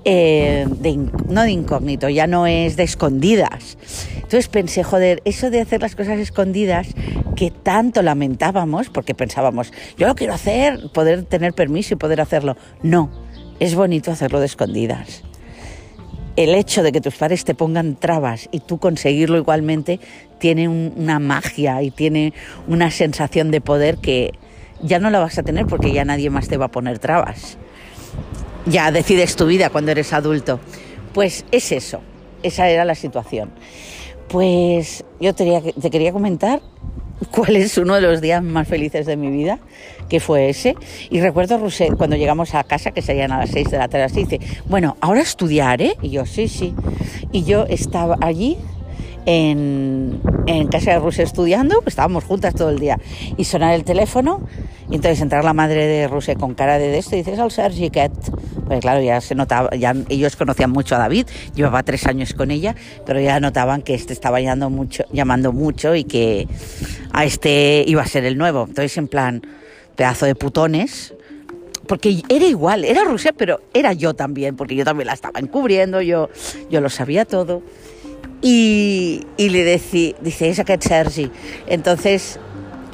eh, 0.04 0.66
de, 0.68 0.98
no 1.28 1.42
de 1.42 1.50
incógnito, 1.50 2.08
ya 2.08 2.28
no 2.28 2.46
es 2.46 2.76
de 2.76 2.84
escondidas. 2.84 3.76
Entonces 4.14 4.46
pensé, 4.46 4.84
joder, 4.84 5.20
eso 5.24 5.50
de 5.50 5.60
hacer 5.60 5.82
las 5.82 5.96
cosas 5.96 6.20
escondidas 6.20 6.86
que 7.34 7.50
tanto 7.50 8.02
lamentábamos, 8.02 8.88
porque 8.88 9.16
pensábamos, 9.16 9.72
yo 9.98 10.06
lo 10.06 10.14
quiero 10.14 10.32
hacer, 10.32 10.90
poder 10.94 11.24
tener 11.24 11.54
permiso 11.54 11.94
y 11.94 11.96
poder 11.96 12.20
hacerlo. 12.20 12.56
No, 12.84 13.10
es 13.58 13.74
bonito 13.74 14.12
hacerlo 14.12 14.38
de 14.38 14.46
escondidas. 14.46 15.24
El 16.40 16.54
hecho 16.54 16.82
de 16.82 16.90
que 16.90 17.02
tus 17.02 17.16
padres 17.16 17.44
te 17.44 17.54
pongan 17.54 17.96
trabas 17.96 18.48
y 18.50 18.60
tú 18.60 18.78
conseguirlo 18.78 19.36
igualmente 19.36 20.00
tiene 20.38 20.68
una 20.68 21.18
magia 21.18 21.82
y 21.82 21.90
tiene 21.90 22.32
una 22.66 22.90
sensación 22.90 23.50
de 23.50 23.60
poder 23.60 23.98
que 23.98 24.32
ya 24.82 24.98
no 24.98 25.10
la 25.10 25.18
vas 25.18 25.36
a 25.36 25.42
tener 25.42 25.66
porque 25.66 25.92
ya 25.92 26.04
nadie 26.06 26.30
más 26.30 26.48
te 26.48 26.56
va 26.56 26.66
a 26.66 26.70
poner 26.70 26.98
trabas 26.98 27.58
ya 28.66 28.90
decides 28.92 29.36
tu 29.36 29.46
vida 29.46 29.70
cuando 29.70 29.90
eres 29.90 30.12
adulto. 30.12 30.60
Pues 31.12 31.44
es 31.50 31.72
eso, 31.72 32.00
esa 32.42 32.68
era 32.68 32.84
la 32.84 32.94
situación. 32.94 33.50
Pues 34.28 35.04
yo 35.20 35.34
te, 35.34 35.74
quería 35.90 36.12
comentar 36.12 36.60
cuál 37.30 37.56
es 37.56 37.76
uno 37.78 37.94
de 37.96 38.02
los 38.02 38.20
días 38.20 38.42
más 38.42 38.68
felices 38.68 39.06
de 39.06 39.16
mi 39.16 39.30
vida, 39.30 39.58
que 40.10 40.20
fue 40.20 40.50
ese. 40.50 40.74
Y 41.08 41.20
recuerdo 41.20 41.56
Rousset 41.56 41.96
cuando 41.96 42.16
llegamos 42.16 42.54
a 42.54 42.64
casa, 42.64 42.90
que 42.90 43.00
serían 43.00 43.32
a 43.32 43.38
las 43.38 43.50
6 43.50 43.70
de 43.70 43.78
la 43.78 43.88
tarde, 43.88 44.04
así 44.04 44.24
dice, 44.24 44.40
bueno, 44.66 44.98
ahora 45.00 45.22
estudiaré. 45.22 45.96
Y 46.02 46.10
yo, 46.10 46.26
sí, 46.26 46.48
sí. 46.48 46.74
Y 47.32 47.44
yo 47.44 47.64
estaba 47.64 48.18
allí 48.20 48.58
en, 49.24 50.20
en 50.46 50.68
casa 50.68 50.92
de 50.92 50.98
Rusia 50.98 51.24
estudiando, 51.24 51.76
pues 51.76 51.92
estábamos 51.92 52.24
juntas 52.24 52.54
todo 52.54 52.70
el 52.70 52.78
día, 52.78 52.98
y 53.36 53.44
sonar 53.44 53.74
el 53.74 53.84
teléfono, 53.84 54.40
y 54.90 54.96
entonces 54.96 55.20
entrar 55.20 55.44
la 55.44 55.52
madre 55.52 55.86
de 55.86 56.08
Rusia 56.08 56.34
con 56.34 56.54
cara 56.54 56.78
de 56.78 56.98
esto 56.98 57.14
y 57.14 57.18
dices 57.18 57.38
al 57.38 57.50
Sergi 57.50 57.90
Ket. 57.90 58.12
Pues 58.66 58.80
claro, 58.80 59.00
ya 59.00 59.20
se 59.20 59.34
notaba, 59.34 59.70
ya 59.76 59.94
ellos 60.08 60.36
conocían 60.36 60.70
mucho 60.70 60.96
a 60.96 60.98
David, 60.98 61.26
llevaba 61.54 61.82
tres 61.82 62.06
años 62.06 62.34
con 62.34 62.50
ella, 62.50 62.74
pero 63.06 63.20
ya 63.20 63.38
notaban 63.40 63.82
que 63.82 63.94
este 63.94 64.12
estaba 64.12 64.40
llamando 64.40 64.70
mucho, 64.70 65.04
llamando 65.12 65.52
mucho 65.52 65.94
y 65.94 66.04
que 66.04 66.48
a 67.12 67.24
este 67.24 67.84
iba 67.86 68.02
a 68.02 68.06
ser 68.06 68.24
el 68.24 68.36
nuevo. 68.38 68.66
Entonces, 68.68 68.96
en 68.96 69.08
plan, 69.08 69.42
pedazo 70.00 70.24
de 70.24 70.34
putones, 70.34 71.12
porque 71.86 72.22
era 72.30 72.46
igual, 72.46 72.86
era 72.86 73.04
Rusia, 73.04 73.34
pero 73.36 73.60
era 73.74 73.92
yo 73.92 74.14
también, 74.14 74.56
porque 74.56 74.74
yo 74.74 74.82
también 74.82 75.08
la 75.08 75.12
estaba 75.12 75.40
encubriendo, 75.40 76.00
yo, 76.00 76.30
yo 76.70 76.80
lo 76.80 76.88
sabía 76.88 77.26
todo. 77.26 77.60
Y, 78.40 79.26
y 79.36 79.50
le 79.50 79.62
decí, 79.62 80.14
dice, 80.22 80.48
es 80.48 80.58
aquest 80.58 80.84
Sergi. 80.84 81.30
Entonces 81.66 82.40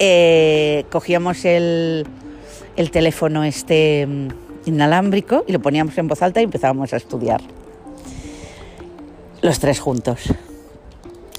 eh, 0.01 0.85
cogíamos 0.91 1.45
el, 1.45 2.09
el 2.75 2.91
teléfono 2.91 3.45
este 3.45 4.05
mm, 4.05 4.29
inalámbrico 4.65 5.45
y 5.47 5.53
lo 5.53 5.61
poníamos 5.61 5.97
en 5.99 6.09
voz 6.09 6.23
alta 6.23 6.41
y 6.41 6.43
empezábamos 6.43 6.93
a 6.93 6.97
estudiar. 6.97 7.41
Los 9.43 9.61
tres 9.61 9.79
juntos. 9.79 10.23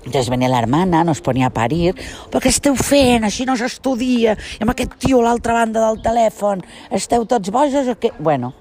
Entonces 0.08 0.30
venia 0.30 0.48
la 0.48 0.60
hermana, 0.60 1.04
nos 1.04 1.20
ponia 1.20 1.48
a 1.48 1.52
parir, 1.52 1.91
però 2.32 2.39
què 2.39 2.48
esteu 2.48 2.78
fent? 2.80 3.26
Així 3.28 3.43
no 3.43 3.58
s'estudia, 3.60 4.38
i 4.56 4.63
amb 4.63 4.72
aquest 4.72 4.93
tio 5.04 5.20
a 5.20 5.34
banda 5.36 5.82
del 5.84 6.00
telèfon, 6.00 6.62
esteu 6.96 7.26
tots 7.28 7.52
bojos 7.52 7.89
o 7.91 7.96
què? 8.00 8.13
Bueno, 8.17 8.54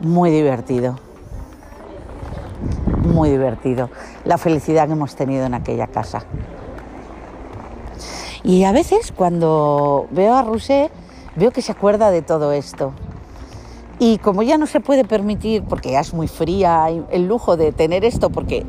muy 0.00 0.32
divertido. 0.32 0.98
Muy 3.06 3.30
divertido. 3.30 3.88
La 4.24 4.36
felicidad 4.36 4.88
que 4.88 4.94
hemos 4.94 5.14
tenido 5.14 5.46
en 5.46 5.54
aquella 5.54 5.86
casa. 5.86 6.24
Y 8.42 8.64
a 8.64 8.72
veces 8.72 9.12
cuando 9.14 10.08
veo 10.10 10.34
a 10.34 10.42
Rousset, 10.42 10.90
veo 11.36 11.52
que 11.52 11.62
se 11.62 11.70
acuerda 11.70 12.10
de 12.10 12.22
todo 12.22 12.50
esto. 12.50 12.94
Y 14.00 14.18
como 14.18 14.42
ya 14.42 14.58
no 14.58 14.66
se 14.66 14.80
puede 14.80 15.04
permitir, 15.04 15.62
porque 15.62 15.92
ya 15.92 16.00
es 16.00 16.12
muy 16.12 16.26
fría, 16.26 16.88
el 17.12 17.28
lujo 17.28 17.56
de 17.56 17.70
tener 17.70 18.04
esto, 18.04 18.30
porque 18.30 18.66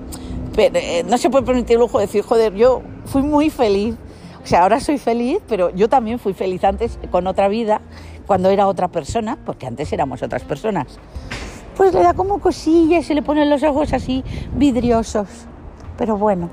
eh, 0.58 1.06
no 1.08 1.18
se 1.18 1.30
puede 1.30 1.46
permitir 1.46 1.76
el 1.76 1.82
lujo 1.82 2.00
de 2.00 2.06
decir, 2.06 2.24
joder, 2.24 2.54
yo 2.54 2.82
fui 3.06 3.22
muy 3.22 3.50
feliz. 3.50 3.96
O 4.44 4.48
sea, 4.48 4.64
ahora 4.64 4.80
soy 4.80 4.98
feliz, 4.98 5.40
pero 5.48 5.72
yo 5.72 5.90
también 5.90 6.20
fui 6.20 6.34
feliz 6.34 6.64
antes 6.64 7.00
con 7.12 7.26
otra 7.28 7.48
vida, 7.48 7.82
cuando 8.28 8.50
era 8.50 8.68
otra 8.68 8.88
persona, 8.90 9.38
porque 9.46 9.66
antes 9.66 9.92
éramos 9.92 10.22
otras 10.22 10.44
personas. 10.44 10.88
Pues 11.76 11.94
le 11.94 12.02
da 12.02 12.14
como 12.14 12.40
cosillas 12.40 13.04
y 13.04 13.08
se 13.08 13.16
le 13.16 13.22
ponen 13.22 13.50
los 13.50 13.64
ojos 13.64 13.92
así 13.92 14.24
vidriosos. 14.56 15.28
Pero 15.98 16.18
bueno, 16.18 16.50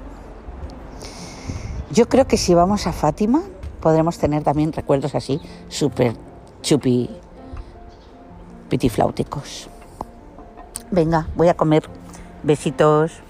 yo 1.92 2.08
creo 2.08 2.26
que 2.26 2.36
si 2.36 2.54
vamos 2.54 2.86
a 2.86 2.92
Fátima 2.92 3.42
podremos 3.80 4.16
tener 4.16 4.42
también 4.44 4.72
recuerdos 4.72 5.14
así 5.14 5.40
súper 5.68 6.14
chupi 6.62 7.10
pitifláuticos. 8.70 9.68
Venga, 10.90 11.28
voy 11.36 11.48
a 11.48 11.54
comer. 11.54 11.82
Besitos. 12.42 13.20